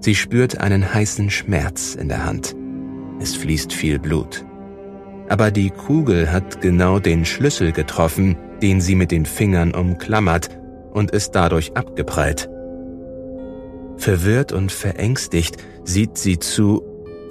Sie 0.00 0.16
spürt 0.16 0.58
einen 0.58 0.92
heißen 0.92 1.30
Schmerz 1.30 1.94
in 1.94 2.08
der 2.08 2.24
Hand. 2.24 2.56
Es 3.20 3.36
fließt 3.36 3.72
viel 3.72 4.00
Blut. 4.00 4.44
Aber 5.28 5.52
die 5.52 5.70
Kugel 5.70 6.32
hat 6.32 6.60
genau 6.60 6.98
den 6.98 7.24
Schlüssel 7.24 7.70
getroffen, 7.70 8.36
den 8.64 8.80
sie 8.80 8.94
mit 8.94 9.10
den 9.10 9.26
Fingern 9.26 9.74
umklammert 9.74 10.48
und 10.90 11.10
ist 11.10 11.32
dadurch 11.32 11.76
abgeprallt. 11.76 12.48
Verwirrt 13.98 14.52
und 14.52 14.72
verängstigt 14.72 15.58
sieht 15.84 16.16
sie 16.16 16.38
zu, 16.38 16.82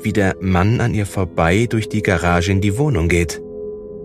wie 0.04 0.14
der 0.14 0.36
Mann 0.42 0.80
an 0.80 0.94
ihr 0.94 1.08
vorbei 1.08 1.66
durch 1.68 1.90
die 1.90 2.04
Garage 2.04 2.52
in 2.52 2.62
die 2.62 2.78
Wohnung 2.78 3.08
geht. 3.08 3.42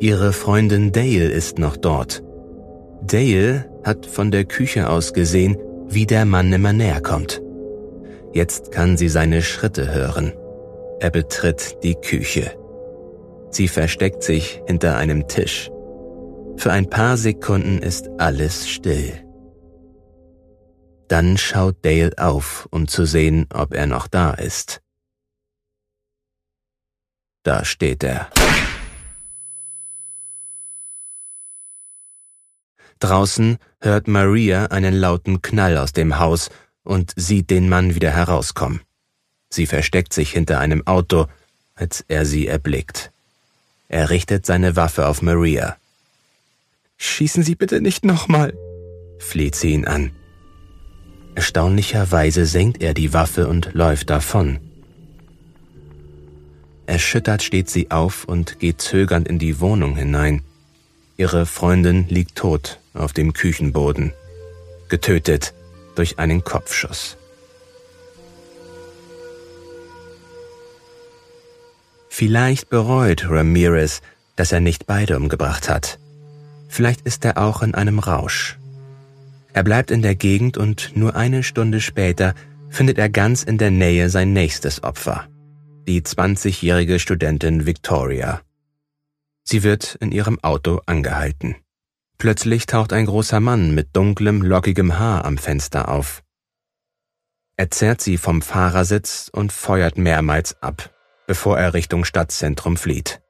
Ihre 0.00 0.32
Freundin 0.32 0.90
Dale 0.90 1.28
ist 1.28 1.58
noch 1.58 1.76
dort. 1.76 2.22
Dale 3.06 3.66
hat 3.84 4.06
von 4.06 4.30
der 4.30 4.46
Küche 4.46 4.88
aus 4.88 5.12
gesehen, 5.12 5.58
wie 5.86 6.06
der 6.06 6.24
Mann 6.24 6.50
immer 6.50 6.72
näher 6.72 7.02
kommt. 7.02 7.42
Jetzt 8.32 8.72
kann 8.72 8.96
sie 8.96 9.10
seine 9.10 9.42
Schritte 9.42 9.92
hören. 9.92 10.32
Er 10.98 11.10
betritt 11.10 11.76
die 11.82 11.94
Küche. 11.94 12.52
Sie 13.50 13.68
versteckt 13.68 14.22
sich 14.22 14.62
hinter 14.66 14.96
einem 14.96 15.28
Tisch. 15.28 15.70
Für 16.58 16.72
ein 16.72 16.90
paar 16.90 17.16
Sekunden 17.16 17.78
ist 17.78 18.08
alles 18.18 18.68
still. 18.68 19.24
Dann 21.06 21.38
schaut 21.38 21.84
Dale 21.84 22.12
auf, 22.18 22.66
um 22.72 22.88
zu 22.88 23.04
sehen, 23.04 23.46
ob 23.54 23.72
er 23.72 23.86
noch 23.86 24.08
da 24.08 24.32
ist. 24.32 24.82
Da 27.44 27.64
steht 27.64 28.02
er. 28.02 28.28
Draußen 32.98 33.58
hört 33.80 34.08
Maria 34.08 34.66
einen 34.66 34.94
lauten 34.94 35.40
Knall 35.40 35.78
aus 35.78 35.92
dem 35.92 36.18
Haus 36.18 36.50
und 36.82 37.12
sieht 37.14 37.50
den 37.50 37.68
Mann 37.68 37.94
wieder 37.94 38.10
herauskommen. 38.10 38.80
Sie 39.48 39.66
versteckt 39.66 40.12
sich 40.12 40.32
hinter 40.32 40.58
einem 40.58 40.84
Auto, 40.88 41.26
als 41.76 42.04
er 42.08 42.26
sie 42.26 42.48
erblickt. 42.48 43.12
Er 43.88 44.10
richtet 44.10 44.44
seine 44.44 44.74
Waffe 44.74 45.06
auf 45.06 45.22
Maria. 45.22 45.76
Schießen 46.98 47.44
Sie 47.44 47.54
bitte 47.54 47.80
nicht 47.80 48.04
nochmal, 48.04 48.52
fleht 49.18 49.54
sie 49.54 49.70
ihn 49.70 49.86
an. 49.86 50.10
Erstaunlicherweise 51.36 52.44
senkt 52.44 52.82
er 52.82 52.92
die 52.92 53.12
Waffe 53.12 53.46
und 53.46 53.70
läuft 53.72 54.10
davon. 54.10 54.58
Erschüttert 56.86 57.42
steht 57.44 57.70
sie 57.70 57.92
auf 57.92 58.24
und 58.24 58.58
geht 58.58 58.80
zögernd 58.80 59.28
in 59.28 59.38
die 59.38 59.60
Wohnung 59.60 59.96
hinein. 59.96 60.42
Ihre 61.16 61.46
Freundin 61.46 62.08
liegt 62.08 62.34
tot 62.36 62.80
auf 62.94 63.12
dem 63.12 63.32
Küchenboden, 63.32 64.12
getötet 64.88 65.54
durch 65.94 66.18
einen 66.18 66.42
Kopfschuss. 66.42 67.16
Vielleicht 72.08 72.70
bereut 72.70 73.28
Ramirez, 73.28 74.00
dass 74.34 74.50
er 74.50 74.60
nicht 74.60 74.86
beide 74.86 75.16
umgebracht 75.16 75.68
hat. 75.68 76.00
Vielleicht 76.68 77.00
ist 77.02 77.24
er 77.24 77.38
auch 77.38 77.62
in 77.62 77.74
einem 77.74 77.98
Rausch. 77.98 78.58
Er 79.52 79.64
bleibt 79.64 79.90
in 79.90 80.02
der 80.02 80.14
Gegend 80.14 80.56
und 80.56 80.96
nur 80.96 81.16
eine 81.16 81.42
Stunde 81.42 81.80
später 81.80 82.34
findet 82.68 82.98
er 82.98 83.08
ganz 83.08 83.42
in 83.42 83.58
der 83.58 83.70
Nähe 83.70 84.10
sein 84.10 84.32
nächstes 84.32 84.84
Opfer, 84.84 85.26
die 85.88 86.02
20-jährige 86.02 86.98
Studentin 86.98 87.66
Victoria. 87.66 88.42
Sie 89.42 89.62
wird 89.62 89.96
in 89.96 90.12
ihrem 90.12 90.38
Auto 90.44 90.82
angehalten. 90.86 91.56
Plötzlich 92.18 92.66
taucht 92.66 92.92
ein 92.92 93.06
großer 93.06 93.40
Mann 93.40 93.74
mit 93.74 93.96
dunklem, 93.96 94.42
lockigem 94.42 94.98
Haar 94.98 95.24
am 95.24 95.38
Fenster 95.38 95.88
auf. 95.88 96.22
Er 97.56 97.70
zerrt 97.70 98.00
sie 98.00 98.18
vom 98.18 98.42
Fahrersitz 98.42 99.30
und 99.32 99.52
feuert 99.52 99.98
mehrmals 99.98 100.62
ab, 100.62 100.94
bevor 101.26 101.58
er 101.58 101.74
Richtung 101.74 102.04
Stadtzentrum 102.04 102.76
flieht. 102.76 103.20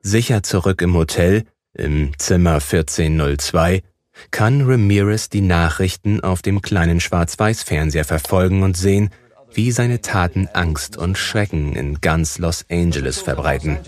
Sicher 0.00 0.42
zurück 0.42 0.82
im 0.82 0.94
Hotel, 0.94 1.44
im 1.74 2.12
Zimmer 2.18 2.54
1402, 2.54 3.82
kann 4.30 4.62
Ramirez 4.62 5.28
die 5.28 5.40
Nachrichten 5.40 6.20
auf 6.20 6.42
dem 6.42 6.62
kleinen 6.62 7.00
Schwarz-Weiß-Fernseher 7.00 8.04
verfolgen 8.04 8.62
und 8.62 8.76
sehen, 8.76 9.10
wie 9.52 9.70
seine 9.70 10.00
Taten 10.00 10.48
Angst 10.52 10.96
und 10.96 11.16
Schrecken 11.16 11.76
in 11.76 12.00
ganz 12.00 12.38
Los 12.38 12.64
Angeles 12.70 13.20
verbreiten. 13.20 13.78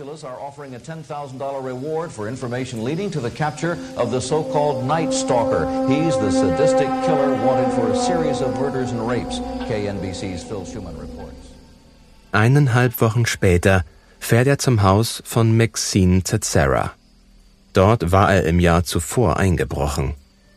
Eineinhalb 12.33 13.00
Wochen 13.00 13.26
später 13.26 13.85
fährt 14.21 14.47
er 14.47 14.59
zum 14.59 14.83
Haus 14.83 15.23
von 15.25 15.57
Maxine 15.57 16.23
Tetsera. 16.23 16.93
Dort 17.76 18.11
war 18.11 18.33
er 18.33 18.45
im 18.45 18.59
Jahr 18.59 18.85
zuvor 18.85 19.37
eingebrochen. 19.37 20.14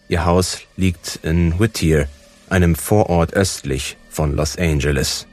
Ihr 0.08 0.24
Haus 0.24 0.60
liegt 0.78 1.20
in 1.22 1.60
Whittier, 1.60 2.08
einem 2.50 2.76
Vorort 2.76 3.34
östlich 3.34 3.98
von 4.10 4.38
Los 4.38 4.58
Angeles. 4.58 5.28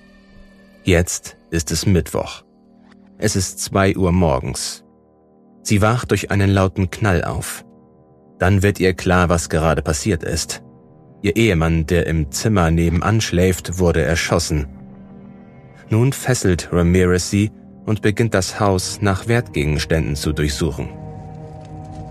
Jetzt 0.83 1.37
ist 1.51 1.71
es 1.71 1.87
Mittwoch. 1.87 2.43
Es 3.19 3.37
ist 3.37 3.61
zwei 3.61 3.97
Uhr 3.97 4.11
morgens. 4.11 4.83
Sie 5.63 5.81
wacht 5.81 6.11
durch 6.11 6.33
einen 6.33 6.51
lauten 6.51 6.91
Knall 6.91 7.23
auf. 7.23 7.65
Dann 8.41 8.65
wird 8.65 8.81
ihr 8.81 8.93
klar, 8.93 9.29
was 9.29 9.49
gerade 9.49 9.81
passiert 9.81 10.25
ist. 10.25 10.65
Ihr 11.23 11.37
Ehemann, 11.37 11.87
der 11.87 12.09
im 12.09 12.33
Zimmer 12.33 12.73
nebenan 12.73 13.21
schläft, 13.21 13.79
wurde 13.79 14.03
erschossen. 14.03 14.67
Nun 15.89 16.13
fesselt 16.13 16.69
Ramirez 16.73 17.31
sie 17.31 17.53
und 17.85 18.03
beginnt 18.03 18.35
das 18.35 18.59
Haus 18.59 18.99
nach 19.03 19.29
Wertgegenständen 19.29 20.17
zu 20.17 20.33
durchsuchen. 20.33 21.06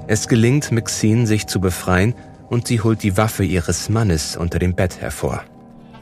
Es 0.07 0.27
gelingt 0.27 0.71
Maxine, 0.71 1.25
sich 1.25 1.47
zu 1.47 1.59
befreien 1.59 2.13
und 2.49 2.67
sie 2.67 2.81
holt 2.81 3.01
die 3.01 3.17
Waffe 3.17 3.43
ihres 3.43 3.89
Mannes 3.89 4.37
unter 4.37 4.59
dem 4.59 4.75
Bett 4.75 5.01
hervor. 5.01 5.43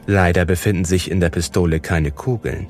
Leider 0.06 0.44
befinden 0.44 0.84
sich 0.84 1.10
in 1.10 1.20
der 1.20 1.30
Pistole 1.30 1.80
keine 1.80 2.10
Kugeln. 2.10 2.66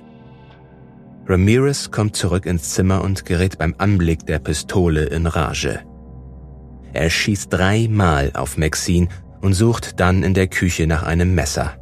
Ramirez 1.26 1.90
kommt 1.90 2.14
zurück 2.14 2.46
ins 2.46 2.74
Zimmer 2.74 3.02
und 3.02 3.24
gerät 3.24 3.58
beim 3.58 3.74
Anblick 3.78 4.26
der 4.26 4.38
Pistole 4.38 5.04
in 5.06 5.26
Rage. 5.26 5.80
Er 6.92 7.10
schießt 7.10 7.52
dreimal 7.52 8.30
auf 8.34 8.56
Maxine 8.56 9.08
und 9.40 9.54
sucht 9.54 9.98
dann 9.98 10.22
in 10.22 10.34
der 10.34 10.46
Küche 10.46 10.86
nach 10.86 11.02
einem 11.02 11.34
Messer. 11.34 11.76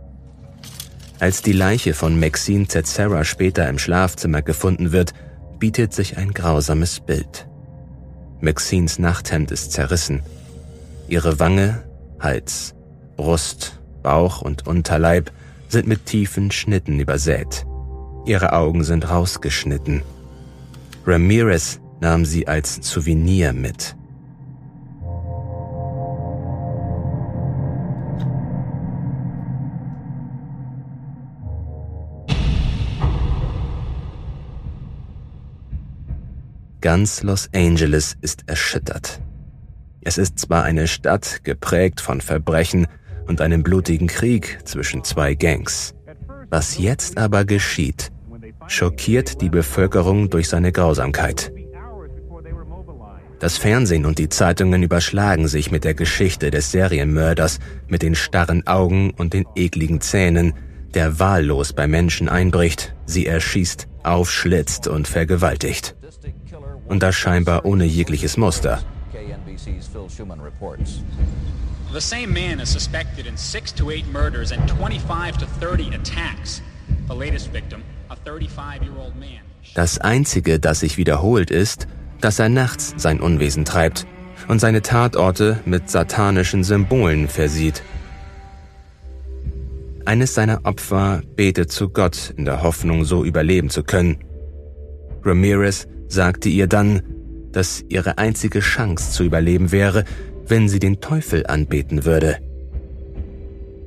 Als 1.19 1.43
die 1.43 1.53
Leiche 1.53 1.93
von 1.93 2.19
Maxine 2.19 2.67
Tetzera 2.67 3.25
später 3.25 3.69
im 3.69 3.79
Schlafzimmer 3.79 4.41
gefunden 4.41 4.93
wird, 4.93 5.13
bietet 5.59 5.93
sich 5.93 6.17
ein 6.17 6.33
grausames 6.33 7.01
Bild. 7.01 7.47
Maxines 8.43 8.99
Nachthemd 8.99 9.53
ist 9.53 9.71
zerrissen. 9.71 10.23
Ihre 11.07 11.39
Wange, 11.39 11.85
Hals, 12.19 12.75
Brust, 13.17 13.81
Bauch 14.03 14.43
und 14.43 14.67
Unterleib 14.67 15.31
sind 15.69 15.87
mit 15.87 16.07
tiefen 16.07 16.51
Schnitten 16.51 16.99
übersät. 16.99 17.65
Ihre 18.27 18.53
Augen 18.53 18.83
sind 18.83 19.09
rausgeschnitten. 19.09 20.03
Ramirez 21.07 21.79
nahm 22.01 22.25
sie 22.25 22.49
als 22.49 22.81
Souvenir 22.83 23.53
mit. 23.53 23.95
Ganz 36.83 37.23
Los 37.23 37.49
Angeles 37.55 38.17
ist 38.23 38.43
erschüttert. 38.49 39.21
Es 40.01 40.19
ist 40.19 40.41
zwar 40.41 40.65
eine 40.65 40.89
Stadt 40.89 41.45
geprägt 41.45 42.01
von 42.01 42.21
Verbrechen 42.21 42.89
und 43.29 43.41
einem 43.41 43.63
blutigen 43.63 44.09
Krieg 44.09 44.59
zwischen 44.65 45.05
zwei 45.05 45.37
Gangs. 45.37 45.95
Was 46.51 46.79
jetzt 46.79 47.19
aber 47.19 47.45
geschieht, 47.45 48.11
schockiert 48.67 49.41
die 49.41 49.49
Bevölkerung 49.49 50.29
durch 50.29 50.49
seine 50.49 50.73
Grausamkeit. 50.73 51.53
Das 53.39 53.59
Fernsehen 53.59 54.05
und 54.05 54.19
die 54.19 54.29
Zeitungen 54.29 54.83
überschlagen 54.83 55.47
sich 55.47 55.71
mit 55.71 55.85
der 55.85 55.95
Geschichte 55.95 56.51
des 56.51 56.73
Serienmörders 56.73 57.61
mit 57.87 58.03
den 58.03 58.17
starren 58.17 58.67
Augen 58.67 59.13
und 59.13 59.35
den 59.35 59.45
ekligen 59.55 60.01
Zähnen, 60.01 60.53
der 60.95 61.21
wahllos 61.21 61.75
bei 61.75 61.87
Menschen 61.87 62.29
einbricht, 62.29 62.97
sie 63.07 63.27
erschießt, 63.27 63.87
aufschlitzt 64.03 64.89
und 64.89 65.07
vergewaltigt 65.07 65.95
und 66.93 67.03
das 67.03 67.17
scheinbar 67.17 67.65
ohne 67.65 67.87
jegliches 67.87 68.37
Muster. 68.37 68.79
The 71.93 72.01
same 72.01 72.27
man 72.27 72.61
is 72.61 72.71
suspected 72.71 73.27
in 73.27 73.37
6 73.37 73.73
to 73.75 73.91
8 73.91 74.13
murders 74.13 74.53
and 74.53 74.71
25 74.71 75.39
to 75.39 75.47
30 75.61 75.95
attacks. 75.95 76.63
The 77.09 77.15
latest 77.15 77.51
victim, 77.53 77.83
a 78.11 78.15
35-year-old 78.15 79.17
man. 79.19 79.41
Das 79.75 79.99
einzige, 79.99 80.59
das 80.59 80.81
sich 80.81 80.99
wiederholt, 80.99 81.51
ist, 81.51 81.87
dass 82.21 82.39
er 82.39 82.51
nachts 82.51 82.95
sein 82.99 83.21
Unwesen 83.21 83.65
treibt 83.65 84.07
und 84.49 84.59
seine 84.59 84.83
Tatorte 84.83 85.61
mit 85.65 85.89
satanischen 85.89 86.63
Symbolen 86.63 87.27
versieht. 87.29 87.83
Eines 90.05 90.35
seiner 90.35 90.61
Opfer 90.65 91.23
betet 91.37 91.73
zu 91.73 91.89
Gott 91.89 92.35
in 92.37 92.45
der 92.45 92.63
Hoffnung, 92.63 93.05
so 93.05 93.25
überleben 93.25 93.71
zu 93.71 93.83
können. 93.83 94.19
Ramirez 95.25 95.87
sagte 96.13 96.49
ihr 96.49 96.67
dann, 96.67 97.03
dass 97.53 97.85
ihre 97.89 98.19
einzige 98.19 98.61
Chance 98.61 99.13
zu 99.13 99.25
überleben 99.25 99.73
wäre, 99.73 100.05
wenn 100.47 100.69
sie 100.69 100.79
den 100.79 101.01
Teufel 101.01 101.47
anbeten 101.47 102.05
würde. 102.05 102.39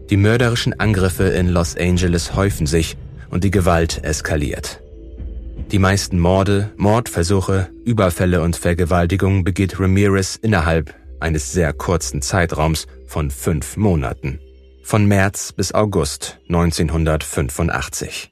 Die 0.10 0.18
mörderischen 0.18 0.80
Angriffe 0.80 1.26
in 1.26 1.50
Los 1.50 1.76
Angeles 1.76 2.36
häufen 2.36 2.68
sich 2.68 2.98
und 3.30 3.44
die 3.44 3.52
Gewalt 3.52 4.04
eskaliert. 4.04 4.82
Die 5.72 5.80
meisten 5.80 6.20
Morde, 6.20 6.72
Mordversuche, 6.78 7.70
Überfälle 7.86 8.42
und 8.42 8.56
Vergewaltigungen 8.56 9.44
begeht 9.44 9.80
Ramirez 9.80 10.36
innerhalb 10.36 10.94
eines 11.20 11.52
sehr 11.52 11.74
kurzen 11.74 12.22
Zeitraums 12.22 12.86
von 13.08 13.32
fünf 13.32 13.78
Monaten. 13.78 14.40
Von 14.84 15.08
März 15.08 15.54
bis 15.54 15.74
August 15.74 16.40
1985. 16.50 18.32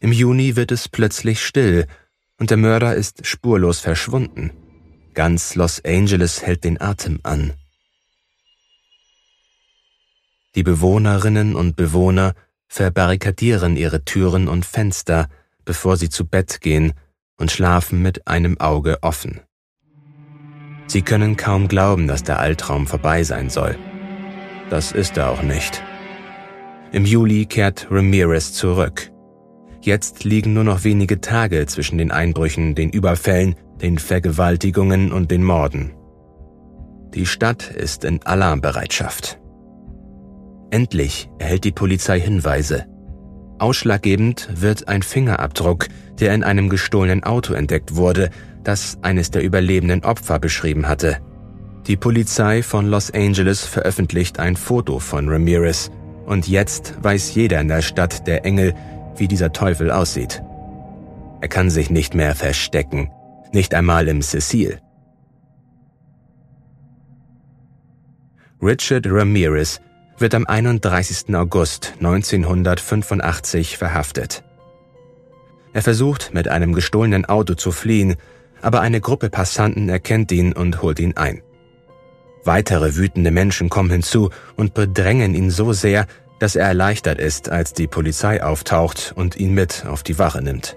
Im 0.00 0.12
Juni 0.12 0.56
wird 0.56 0.72
es 0.72 0.88
plötzlich 0.88 1.44
still 1.44 1.86
und 2.40 2.50
der 2.50 2.56
Mörder 2.56 2.96
ist 2.96 3.26
spurlos 3.26 3.78
verschwunden. 3.80 4.50
Ganz 5.14 5.54
Los 5.54 5.84
Angeles 5.84 6.42
hält 6.42 6.64
den 6.64 6.80
Atem 6.80 7.20
an. 7.22 7.52
Die 10.54 10.62
Bewohnerinnen 10.62 11.54
und 11.54 11.76
Bewohner 11.76 12.34
verbarrikadieren 12.66 13.76
ihre 13.76 14.04
Türen 14.04 14.48
und 14.48 14.64
Fenster, 14.64 15.28
bevor 15.64 15.96
sie 15.96 16.08
zu 16.08 16.26
Bett 16.26 16.60
gehen 16.60 16.94
und 17.36 17.52
schlafen 17.52 18.00
mit 18.00 18.26
einem 18.26 18.58
Auge 18.58 19.02
offen. 19.02 19.40
Sie 20.86 21.02
können 21.02 21.36
kaum 21.36 21.68
glauben, 21.68 22.08
dass 22.08 22.24
der 22.24 22.40
Albtraum 22.40 22.86
vorbei 22.86 23.22
sein 23.22 23.50
soll. 23.50 23.78
Das 24.70 24.92
ist 24.92 25.16
er 25.18 25.30
auch 25.30 25.42
nicht. 25.42 25.82
Im 26.90 27.04
Juli 27.04 27.46
kehrt 27.46 27.86
Ramirez 27.90 28.52
zurück. 28.52 29.12
Jetzt 29.82 30.24
liegen 30.24 30.52
nur 30.52 30.64
noch 30.64 30.84
wenige 30.84 31.20
Tage 31.20 31.64
zwischen 31.66 31.96
den 31.96 32.10
Einbrüchen, 32.10 32.74
den 32.74 32.90
Überfällen, 32.90 33.54
den 33.80 33.98
Vergewaltigungen 33.98 35.10
und 35.10 35.30
den 35.30 35.42
Morden. 35.42 35.92
Die 37.14 37.26
Stadt 37.26 37.70
ist 37.70 38.04
in 38.04 38.22
Alarmbereitschaft. 38.22 39.40
Endlich 40.70 41.30
erhält 41.38 41.64
die 41.64 41.72
Polizei 41.72 42.20
Hinweise. 42.20 42.86
Ausschlaggebend 43.58 44.48
wird 44.54 44.86
ein 44.88 45.02
Fingerabdruck, 45.02 45.88
der 46.20 46.34
in 46.34 46.44
einem 46.44 46.68
gestohlenen 46.68 47.24
Auto 47.24 47.54
entdeckt 47.54 47.96
wurde, 47.96 48.30
das 48.62 48.98
eines 49.02 49.30
der 49.30 49.42
überlebenden 49.42 50.04
Opfer 50.04 50.38
beschrieben 50.38 50.88
hatte. 50.88 51.18
Die 51.86 51.96
Polizei 51.96 52.62
von 52.62 52.86
Los 52.86 53.10
Angeles 53.10 53.64
veröffentlicht 53.64 54.38
ein 54.38 54.56
Foto 54.56 54.98
von 54.98 55.28
Ramirez 55.28 55.90
und 56.26 56.46
jetzt 56.46 56.94
weiß 57.02 57.34
jeder 57.34 57.60
in 57.60 57.68
der 57.68 57.82
Stadt 57.82 58.26
der 58.26 58.44
Engel, 58.44 58.74
wie 59.16 59.28
dieser 59.28 59.52
Teufel 59.52 59.90
aussieht. 59.90 60.42
Er 61.40 61.48
kann 61.48 61.70
sich 61.70 61.90
nicht 61.90 62.14
mehr 62.14 62.34
verstecken, 62.34 63.10
nicht 63.52 63.74
einmal 63.74 64.08
im 64.08 64.22
Cecil. 64.22 64.80
Richard 68.62 69.06
Ramirez 69.08 69.80
wird 70.18 70.34
am 70.34 70.46
31. 70.46 71.34
August 71.34 71.94
1985 71.98 73.78
verhaftet. 73.78 74.44
Er 75.72 75.82
versucht 75.82 76.34
mit 76.34 76.48
einem 76.48 76.74
gestohlenen 76.74 77.24
Auto 77.24 77.54
zu 77.54 77.72
fliehen, 77.72 78.16
aber 78.60 78.80
eine 78.80 79.00
Gruppe 79.00 79.30
Passanten 79.30 79.88
erkennt 79.88 80.30
ihn 80.32 80.52
und 80.52 80.82
holt 80.82 80.98
ihn 80.98 81.16
ein. 81.16 81.42
Weitere 82.44 82.96
wütende 82.96 83.30
Menschen 83.30 83.68
kommen 83.68 83.90
hinzu 83.90 84.30
und 84.56 84.74
bedrängen 84.74 85.34
ihn 85.34 85.50
so 85.50 85.72
sehr, 85.72 86.06
dass 86.40 86.56
er 86.56 86.66
erleichtert 86.66 87.20
ist, 87.20 87.50
als 87.50 87.74
die 87.74 87.86
Polizei 87.86 88.42
auftaucht 88.42 89.12
und 89.14 89.36
ihn 89.36 89.54
mit 89.54 89.84
auf 89.86 90.02
die 90.02 90.18
Wache 90.18 90.42
nimmt. 90.42 90.76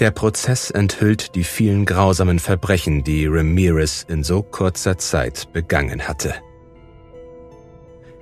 Der 0.00 0.10
Prozess 0.10 0.70
enthüllt 0.70 1.36
die 1.36 1.44
vielen 1.44 1.84
grausamen 1.84 2.38
Verbrechen, 2.40 3.04
die 3.04 3.26
Ramirez 3.26 4.04
in 4.08 4.24
so 4.24 4.42
kurzer 4.42 4.98
Zeit 4.98 5.52
begangen 5.52 6.08
hatte. 6.08 6.34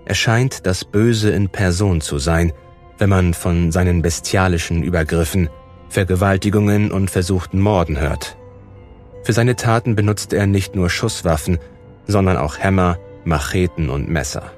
Er 0.05 0.15
scheint 0.15 0.67
das 0.67 0.85
Böse 0.85 1.31
in 1.31 1.49
Person 1.49 2.01
zu 2.01 2.19
sein, 2.19 2.53
wenn 2.99 3.09
man 3.09 3.33
von 3.33 3.71
seinen 3.71 4.03
bestialischen 4.03 4.83
Übergriffen, 4.83 5.49
Vergewaltigungen 5.89 6.91
und 6.91 7.11
versuchten 7.11 7.61
Morden 7.61 7.99
hört. 7.99 8.37
Für 9.23 9.33
seine 9.33 9.57
Taten 9.57 9.95
benutzt 9.95 10.33
er 10.33 10.47
nicht 10.47 10.75
nur 10.75 10.91
Schusswaffen, 10.91 11.59
sondern 12.11 12.37
auch 12.37 12.59
Hämmer, 12.59 12.99
Macheten 13.25 13.91
und 13.91 14.09
Messer. 14.09 14.53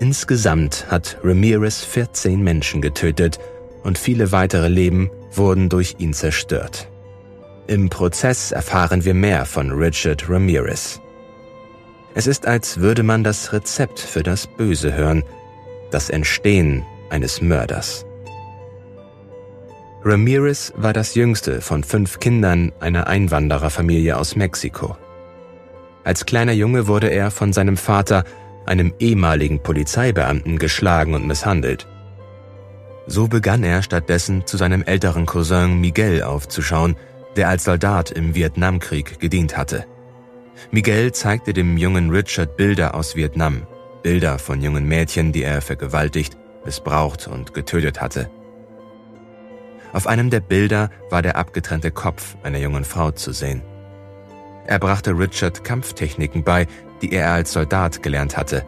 Insgesamt 0.00 0.86
hat 0.90 1.18
Ramirez 1.24 1.84
14 1.84 2.42
Menschen 2.42 2.80
getötet 2.80 3.38
und 3.82 3.98
viele 3.98 4.30
weitere 4.32 4.68
Leben 4.68 5.10
wurden 5.32 5.68
durch 5.68 5.96
ihn 5.98 6.12
zerstört. 6.12 6.88
Im 7.66 7.90
Prozess 7.90 8.52
erfahren 8.52 9.04
wir 9.04 9.14
mehr 9.14 9.44
von 9.44 9.72
Richard 9.72 10.28
Ramirez. 10.28 11.00
Es 12.14 12.26
ist, 12.26 12.46
als 12.46 12.80
würde 12.80 13.02
man 13.02 13.24
das 13.24 13.52
Rezept 13.52 14.00
für 14.00 14.22
das 14.22 14.46
Böse 14.46 14.94
hören, 14.94 15.22
das 15.90 16.10
Entstehen 16.10 16.84
eines 17.10 17.40
Mörders. 17.40 18.06
Ramirez 20.04 20.72
war 20.76 20.92
das 20.92 21.14
jüngste 21.14 21.60
von 21.60 21.82
fünf 21.82 22.20
Kindern 22.20 22.72
einer 22.80 23.08
Einwandererfamilie 23.08 24.16
aus 24.16 24.36
Mexiko. 24.36 24.96
Als 26.08 26.24
kleiner 26.24 26.52
Junge 26.52 26.86
wurde 26.86 27.08
er 27.08 27.30
von 27.30 27.52
seinem 27.52 27.76
Vater, 27.76 28.24
einem 28.64 28.94
ehemaligen 28.98 29.62
Polizeibeamten, 29.62 30.58
geschlagen 30.58 31.12
und 31.12 31.26
misshandelt. 31.26 31.86
So 33.06 33.28
begann 33.28 33.62
er 33.62 33.82
stattdessen 33.82 34.46
zu 34.46 34.56
seinem 34.56 34.82
älteren 34.82 35.26
Cousin 35.26 35.82
Miguel 35.82 36.22
aufzuschauen, 36.22 36.96
der 37.36 37.50
als 37.50 37.64
Soldat 37.64 38.10
im 38.10 38.34
Vietnamkrieg 38.34 39.20
gedient 39.20 39.58
hatte. 39.58 39.84
Miguel 40.70 41.12
zeigte 41.12 41.52
dem 41.52 41.76
jungen 41.76 42.08
Richard 42.08 42.56
Bilder 42.56 42.94
aus 42.94 43.14
Vietnam, 43.14 43.66
Bilder 44.02 44.38
von 44.38 44.62
jungen 44.62 44.88
Mädchen, 44.88 45.32
die 45.32 45.42
er 45.42 45.60
vergewaltigt, 45.60 46.38
missbraucht 46.64 47.28
und 47.28 47.52
getötet 47.52 48.00
hatte. 48.00 48.30
Auf 49.92 50.06
einem 50.06 50.30
der 50.30 50.40
Bilder 50.40 50.88
war 51.10 51.20
der 51.20 51.36
abgetrennte 51.36 51.90
Kopf 51.90 52.34
einer 52.44 52.60
jungen 52.60 52.86
Frau 52.86 53.10
zu 53.10 53.32
sehen. 53.32 53.60
Er 54.68 54.78
brachte 54.78 55.18
Richard 55.18 55.64
Kampftechniken 55.64 56.44
bei, 56.44 56.66
die 57.00 57.10
er 57.14 57.32
als 57.32 57.54
Soldat 57.54 58.02
gelernt 58.02 58.36
hatte. 58.36 58.66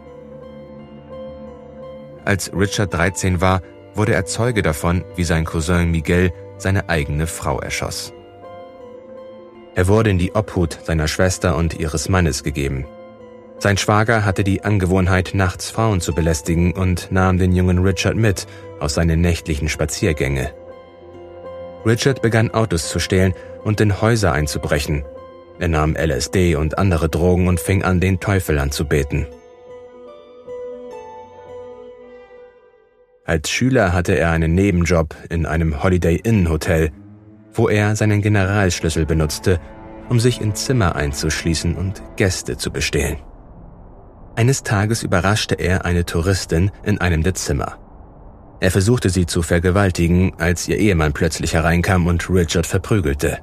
Als 2.24 2.50
Richard 2.54 2.94
13 2.94 3.42
war, 3.42 3.60
wurde 3.94 4.14
er 4.14 4.24
Zeuge 4.24 4.62
davon, 4.62 5.04
wie 5.16 5.24
sein 5.24 5.44
Cousin 5.44 5.90
Miguel 5.90 6.32
seine 6.56 6.88
eigene 6.88 7.26
Frau 7.26 7.60
erschoss. 7.60 8.14
Er 9.74 9.88
wurde 9.88 10.08
in 10.08 10.18
die 10.18 10.34
Obhut 10.34 10.78
seiner 10.84 11.06
Schwester 11.06 11.54
und 11.54 11.78
ihres 11.78 12.08
Mannes 12.08 12.44
gegeben. 12.44 12.86
Sein 13.58 13.76
Schwager 13.76 14.24
hatte 14.24 14.42
die 14.42 14.64
Angewohnheit, 14.64 15.32
nachts 15.34 15.68
Frauen 15.68 16.00
zu 16.00 16.14
belästigen 16.14 16.72
und 16.72 17.12
nahm 17.12 17.36
den 17.36 17.52
jungen 17.52 17.78
Richard 17.78 18.16
mit 18.16 18.46
auf 18.78 18.90
seine 18.90 19.18
nächtlichen 19.18 19.68
Spaziergänge. 19.68 20.54
Richard 21.84 22.22
begann 22.22 22.50
Autos 22.52 22.88
zu 22.88 22.98
stehlen 23.00 23.34
und 23.64 23.82
in 23.82 24.00
Häuser 24.00 24.32
einzubrechen. 24.32 25.04
Er 25.60 25.68
nahm 25.68 25.94
LSD 25.94 26.56
und 26.56 26.78
andere 26.78 27.10
Drogen 27.10 27.46
und 27.46 27.60
fing 27.60 27.84
an, 27.84 28.00
den 28.00 28.18
Teufel 28.18 28.58
anzubeten. 28.58 29.26
Als 33.26 33.50
Schüler 33.50 33.92
hatte 33.92 34.16
er 34.16 34.30
einen 34.30 34.54
Nebenjob 34.54 35.14
in 35.28 35.44
einem 35.44 35.82
Holiday 35.82 36.16
Inn 36.16 36.48
Hotel, 36.48 36.90
wo 37.52 37.68
er 37.68 37.94
seinen 37.94 38.22
Generalschlüssel 38.22 39.04
benutzte, 39.04 39.60
um 40.08 40.18
sich 40.18 40.40
in 40.40 40.54
Zimmer 40.54 40.96
einzuschließen 40.96 41.76
und 41.76 42.02
Gäste 42.16 42.56
zu 42.56 42.72
bestehlen. 42.72 43.18
Eines 44.36 44.62
Tages 44.62 45.02
überraschte 45.02 45.56
er 45.56 45.84
eine 45.84 46.06
Touristin 46.06 46.70
in 46.84 47.02
einem 47.02 47.22
der 47.22 47.34
Zimmer. 47.34 47.78
Er 48.60 48.70
versuchte 48.70 49.10
sie 49.10 49.26
zu 49.26 49.42
vergewaltigen, 49.42 50.32
als 50.38 50.66
ihr 50.68 50.78
Ehemann 50.78 51.12
plötzlich 51.12 51.52
hereinkam 51.52 52.06
und 52.06 52.30
Richard 52.30 52.66
verprügelte. 52.66 53.40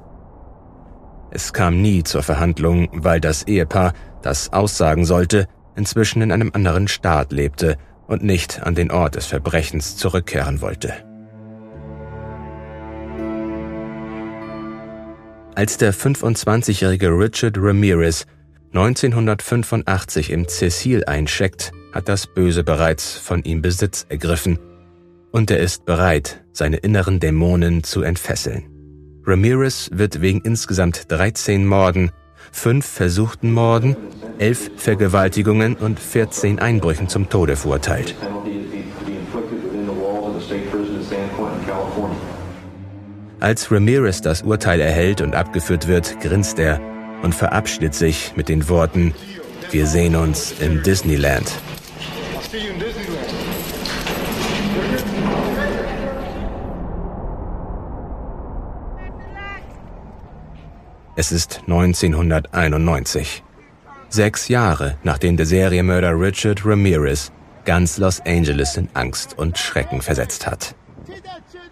Es 1.30 1.52
kam 1.52 1.82
nie 1.82 2.02
zur 2.04 2.22
Verhandlung, 2.22 2.88
weil 2.92 3.20
das 3.20 3.46
Ehepaar, 3.46 3.92
das 4.22 4.52
aussagen 4.52 5.04
sollte, 5.04 5.46
inzwischen 5.76 6.22
in 6.22 6.32
einem 6.32 6.50
anderen 6.54 6.88
Staat 6.88 7.32
lebte 7.32 7.76
und 8.06 8.24
nicht 8.24 8.62
an 8.62 8.74
den 8.74 8.90
Ort 8.90 9.14
des 9.14 9.26
Verbrechens 9.26 9.96
zurückkehren 9.96 10.60
wollte. 10.60 10.92
Als 15.54 15.76
der 15.76 15.92
25-jährige 15.92 17.08
Richard 17.08 17.56
Ramirez 17.58 18.26
1985 18.72 20.30
im 20.30 20.46
Cecil 20.46 21.04
eincheckt, 21.04 21.72
hat 21.92 22.08
das 22.08 22.26
Böse 22.26 22.62
bereits 22.62 23.14
von 23.14 23.42
ihm 23.42 23.60
Besitz 23.60 24.06
ergriffen 24.08 24.58
und 25.32 25.50
er 25.50 25.58
ist 25.58 25.84
bereit, 25.84 26.44
seine 26.52 26.78
inneren 26.78 27.20
Dämonen 27.20 27.82
zu 27.82 28.02
entfesseln. 28.02 28.77
Ramirez 29.28 29.90
wird 29.92 30.22
wegen 30.22 30.40
insgesamt 30.40 31.12
13 31.12 31.66
Morden, 31.66 32.12
5 32.50 32.86
versuchten 32.86 33.52
Morden 33.52 33.94
elf 34.38 34.70
Vergewaltigungen 34.78 35.76
und 35.76 36.00
14 36.00 36.60
Einbrüchen 36.60 37.10
zum 37.10 37.28
Tode 37.28 37.54
verurteilt. 37.54 38.14
Als 43.38 43.70
Ramirez 43.70 44.22
das 44.22 44.40
Urteil 44.40 44.80
erhält 44.80 45.20
und 45.20 45.34
abgeführt 45.34 45.88
wird, 45.88 46.20
grinst 46.20 46.58
er 46.58 46.80
und 47.22 47.34
verabschiedet 47.34 47.94
sich 47.94 48.32
mit 48.34 48.48
den 48.48 48.66
Worten, 48.70 49.12
wir 49.70 49.86
sehen 49.86 50.16
uns 50.16 50.54
im 50.58 50.82
Disneyland. 50.82 51.52
Es 61.20 61.32
ist 61.32 61.62
1991. 61.66 63.42
Sechs 64.08 64.46
Jahre 64.46 64.98
nachdem 65.02 65.36
der 65.36 65.46
Serienmörder 65.46 66.12
Richard 66.12 66.64
Ramirez 66.64 67.32
ganz 67.64 67.98
Los 67.98 68.20
Angeles 68.24 68.76
in 68.76 68.88
Angst 68.94 69.36
und 69.36 69.58
Schrecken 69.58 70.00
versetzt 70.00 70.46
hat. 70.46 70.76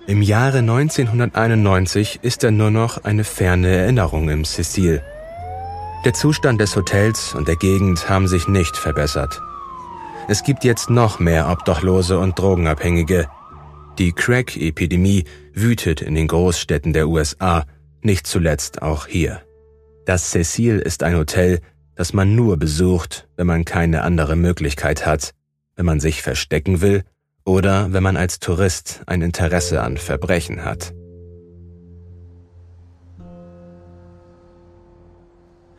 Im 0.08 0.20
Jahre 0.20 0.58
1991 0.58 2.18
ist 2.22 2.42
er 2.42 2.50
nur 2.50 2.72
noch 2.72 3.04
eine 3.04 3.22
ferne 3.22 3.68
Erinnerung 3.68 4.30
im 4.30 4.44
Cecil. 4.44 5.00
Der 6.04 6.12
Zustand 6.12 6.60
des 6.60 6.74
Hotels 6.74 7.32
und 7.32 7.46
der 7.46 7.54
Gegend 7.54 8.08
haben 8.08 8.26
sich 8.26 8.48
nicht 8.48 8.76
verbessert. 8.76 9.40
Es 10.26 10.42
gibt 10.42 10.64
jetzt 10.64 10.90
noch 10.90 11.20
mehr 11.20 11.48
Obdachlose 11.48 12.18
und 12.18 12.36
Drogenabhängige. 12.36 13.28
Die 13.96 14.10
Crack-Epidemie 14.10 15.22
wütet 15.54 16.02
in 16.02 16.16
den 16.16 16.26
Großstädten 16.26 16.92
der 16.92 17.06
USA, 17.06 17.64
nicht 18.02 18.26
zuletzt 18.26 18.82
auch 18.82 19.06
hier. 19.06 19.42
Das 20.04 20.30
Cecil 20.30 20.78
ist 20.78 21.02
ein 21.02 21.16
Hotel, 21.16 21.60
das 21.94 22.12
man 22.12 22.34
nur 22.34 22.58
besucht, 22.58 23.28
wenn 23.36 23.46
man 23.46 23.64
keine 23.64 24.02
andere 24.02 24.36
Möglichkeit 24.36 25.06
hat, 25.06 25.32
wenn 25.74 25.86
man 25.86 25.98
sich 26.00 26.22
verstecken 26.22 26.80
will 26.80 27.04
oder 27.44 27.92
wenn 27.92 28.02
man 28.02 28.16
als 28.16 28.38
Tourist 28.38 29.02
ein 29.06 29.22
Interesse 29.22 29.82
an 29.82 29.96
Verbrechen 29.96 30.64
hat. 30.64 30.94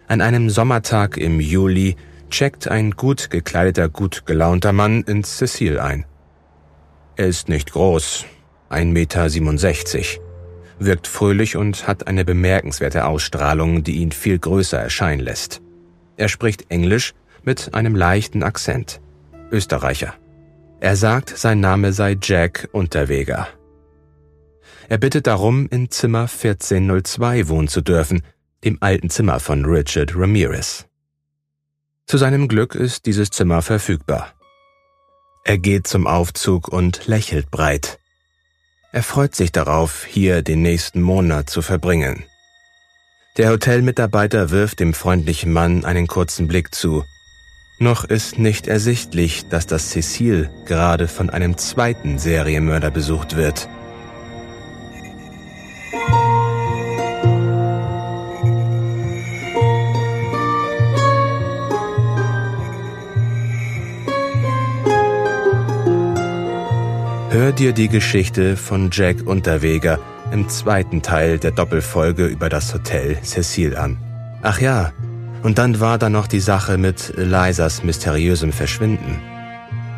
An 0.07 0.21
einem 0.21 0.49
Sommertag 0.49 1.17
im 1.17 1.39
Juli 1.39 1.97
checkt 2.29 2.67
ein 2.67 2.91
gut 2.91 3.29
gekleideter, 3.29 3.89
gut 3.89 4.25
gelaunter 4.25 4.71
Mann 4.71 5.03
ins 5.03 5.37
Cecil 5.37 5.79
ein. 5.79 6.05
Er 7.17 7.27
ist 7.27 7.49
nicht 7.49 7.71
groß, 7.73 8.25
1,67 8.69 8.85
Meter, 8.85 10.26
wirkt 10.79 11.07
fröhlich 11.07 11.55
und 11.55 11.87
hat 11.87 12.07
eine 12.07 12.25
bemerkenswerte 12.25 13.05
Ausstrahlung, 13.05 13.83
die 13.83 13.97
ihn 13.97 14.11
viel 14.11 14.39
größer 14.39 14.79
erscheinen 14.79 15.21
lässt. 15.21 15.61
Er 16.17 16.29
spricht 16.29 16.69
Englisch 16.69 17.13
mit 17.43 17.73
einem 17.73 17.95
leichten 17.95 18.43
Akzent. 18.43 19.01
Österreicher. 19.51 20.13
Er 20.79 20.95
sagt, 20.95 21.35
sein 21.35 21.59
Name 21.59 21.93
sei 21.93 22.17
Jack 22.21 22.69
Unterweger. 22.71 23.47
Er 24.89 24.97
bittet 24.97 25.27
darum, 25.27 25.67
in 25.69 25.89
Zimmer 25.89 26.21
1402 26.21 27.47
wohnen 27.49 27.67
zu 27.67 27.81
dürfen, 27.81 28.21
dem 28.63 28.77
alten 28.81 29.09
Zimmer 29.09 29.39
von 29.39 29.65
Richard 29.65 30.15
Ramirez. 30.15 30.85
Zu 32.05 32.17
seinem 32.17 32.47
Glück 32.47 32.75
ist 32.75 33.05
dieses 33.05 33.29
Zimmer 33.29 33.61
verfügbar. 33.61 34.33
Er 35.43 35.57
geht 35.57 35.87
zum 35.87 36.07
Aufzug 36.07 36.67
und 36.67 37.07
lächelt 37.07 37.51
breit. 37.51 37.96
Er 38.91 39.03
freut 39.03 39.35
sich 39.35 39.51
darauf, 39.51 40.05
hier 40.05 40.41
den 40.41 40.61
nächsten 40.61 41.01
Monat 41.01 41.49
zu 41.49 41.61
verbringen. 41.61 42.23
Der 43.37 43.51
Hotelmitarbeiter 43.51 44.49
wirft 44.49 44.79
dem 44.79 44.93
freundlichen 44.93 45.53
Mann 45.53 45.85
einen 45.85 46.07
kurzen 46.07 46.47
Blick 46.47 46.73
zu. 46.73 47.05
Noch 47.79 48.05
ist 48.05 48.39
nicht 48.39 48.67
ersichtlich, 48.67 49.47
dass 49.49 49.67
das 49.67 49.91
Cecil 49.91 50.49
gerade 50.65 51.07
von 51.07 51.29
einem 51.29 51.57
zweiten 51.57 52.17
Serienmörder 52.17 52.89
besucht 52.89 53.35
wird. 53.35 53.69
Hör 67.37 67.51
dir 67.51 67.71
die 67.71 67.87
Geschichte 67.87 68.57
von 68.57 68.89
Jack 68.91 69.27
Unterweger 69.27 69.99
im 70.31 70.49
zweiten 70.49 71.03
Teil 71.03 71.37
der 71.37 71.51
Doppelfolge 71.51 72.25
über 72.25 72.49
das 72.49 72.73
Hotel 72.73 73.15
Cecil 73.21 73.77
an. 73.77 73.95
Ach 74.41 74.59
ja, 74.59 74.91
und 75.43 75.59
dann 75.59 75.79
war 75.79 75.99
da 75.99 76.09
noch 76.09 76.25
die 76.25 76.39
Sache 76.39 76.79
mit 76.79 77.13
Elisas 77.15 77.83
mysteriösem 77.83 78.51
Verschwinden. 78.51 79.21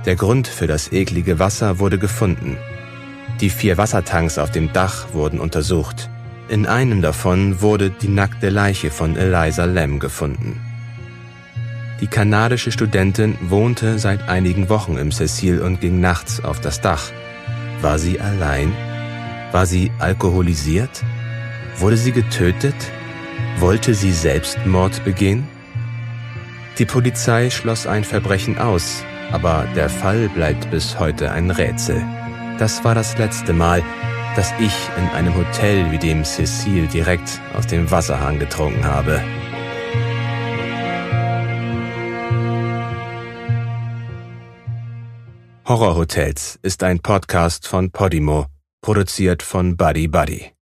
Der 0.06 0.18
Grund 0.18 0.50
für 0.50 0.68
das 0.68 0.92
eklige 0.92 1.40
Wasser 1.40 1.80
wurde 1.80 1.98
gefunden. 1.98 2.58
Die 3.40 3.50
vier 3.50 3.78
Wassertanks 3.78 4.38
auf 4.38 4.52
dem 4.52 4.74
Dach 4.74 5.14
wurden 5.14 5.40
untersucht. 5.40 6.10
In 6.50 6.66
einem 6.66 7.02
davon 7.02 7.62
wurde 7.62 7.90
die 7.90 8.10
nackte 8.10 8.50
Leiche 8.50 8.92
von 8.92 9.16
Eliza 9.16 9.64
Lamb 9.64 10.02
gefunden. 10.02 10.60
Die 12.02 12.08
kanadische 12.08 12.74
Studentin 12.74 13.38
wohnte 13.40 13.98
seit 13.98 14.28
einigen 14.28 14.68
Wochen 14.68 14.98
im 14.98 15.14
Cecil 15.14 15.62
und 15.62 15.80
ging 15.80 16.02
nachts 16.02 16.44
auf 16.44 16.60
das 16.60 16.82
Dach. 16.82 17.14
War 17.82 17.98
sie 17.98 18.20
allein? 18.20 18.74
War 19.52 19.66
sie 19.66 19.92
alkoholisiert? 20.00 21.04
Wurde 21.78 21.96
sie 21.96 22.12
getötet? 22.12 22.76
Wollte 23.58 23.94
sie 23.94 24.12
Selbstmord 24.12 25.04
begehen? 25.06 25.48
Die 26.78 26.86
Polizei 26.86 27.50
schloss 27.50 27.88
ein 27.88 28.04
Verbrechen 28.04 28.58
aus, 28.58 29.04
aber 29.32 29.66
der 29.76 29.90
Fall 29.90 30.28
bleibt 30.30 30.70
bis 30.72 31.00
heute 31.00 31.32
ein 31.32 31.52
Rätsel. 31.52 32.04
Das 32.58 32.84
war 32.84 32.96
das 32.96 33.18
letzte 33.18 33.54
Mal, 33.54 33.82
dass 34.36 34.54
ich 34.60 34.74
in 34.98 35.08
einem 35.10 35.36
Hotel 35.36 35.90
wie 35.92 35.98
dem 35.98 36.26
Cecil 36.26 36.88
direkt 36.88 37.42
aus 37.54 37.66
dem 37.66 37.90
Wasserhahn 37.90 38.40
getrunken 38.40 38.84
habe. 38.84 39.22
Horrorhotels 45.70 46.58
ist 46.64 46.82
ein 46.82 47.00
Podcast 47.00 47.68
von 47.68 47.92
Podimo, 47.92 48.48
produziert 48.82 49.44
von 49.44 49.78
Buddy 49.78 50.08
Buddy. 50.08 50.59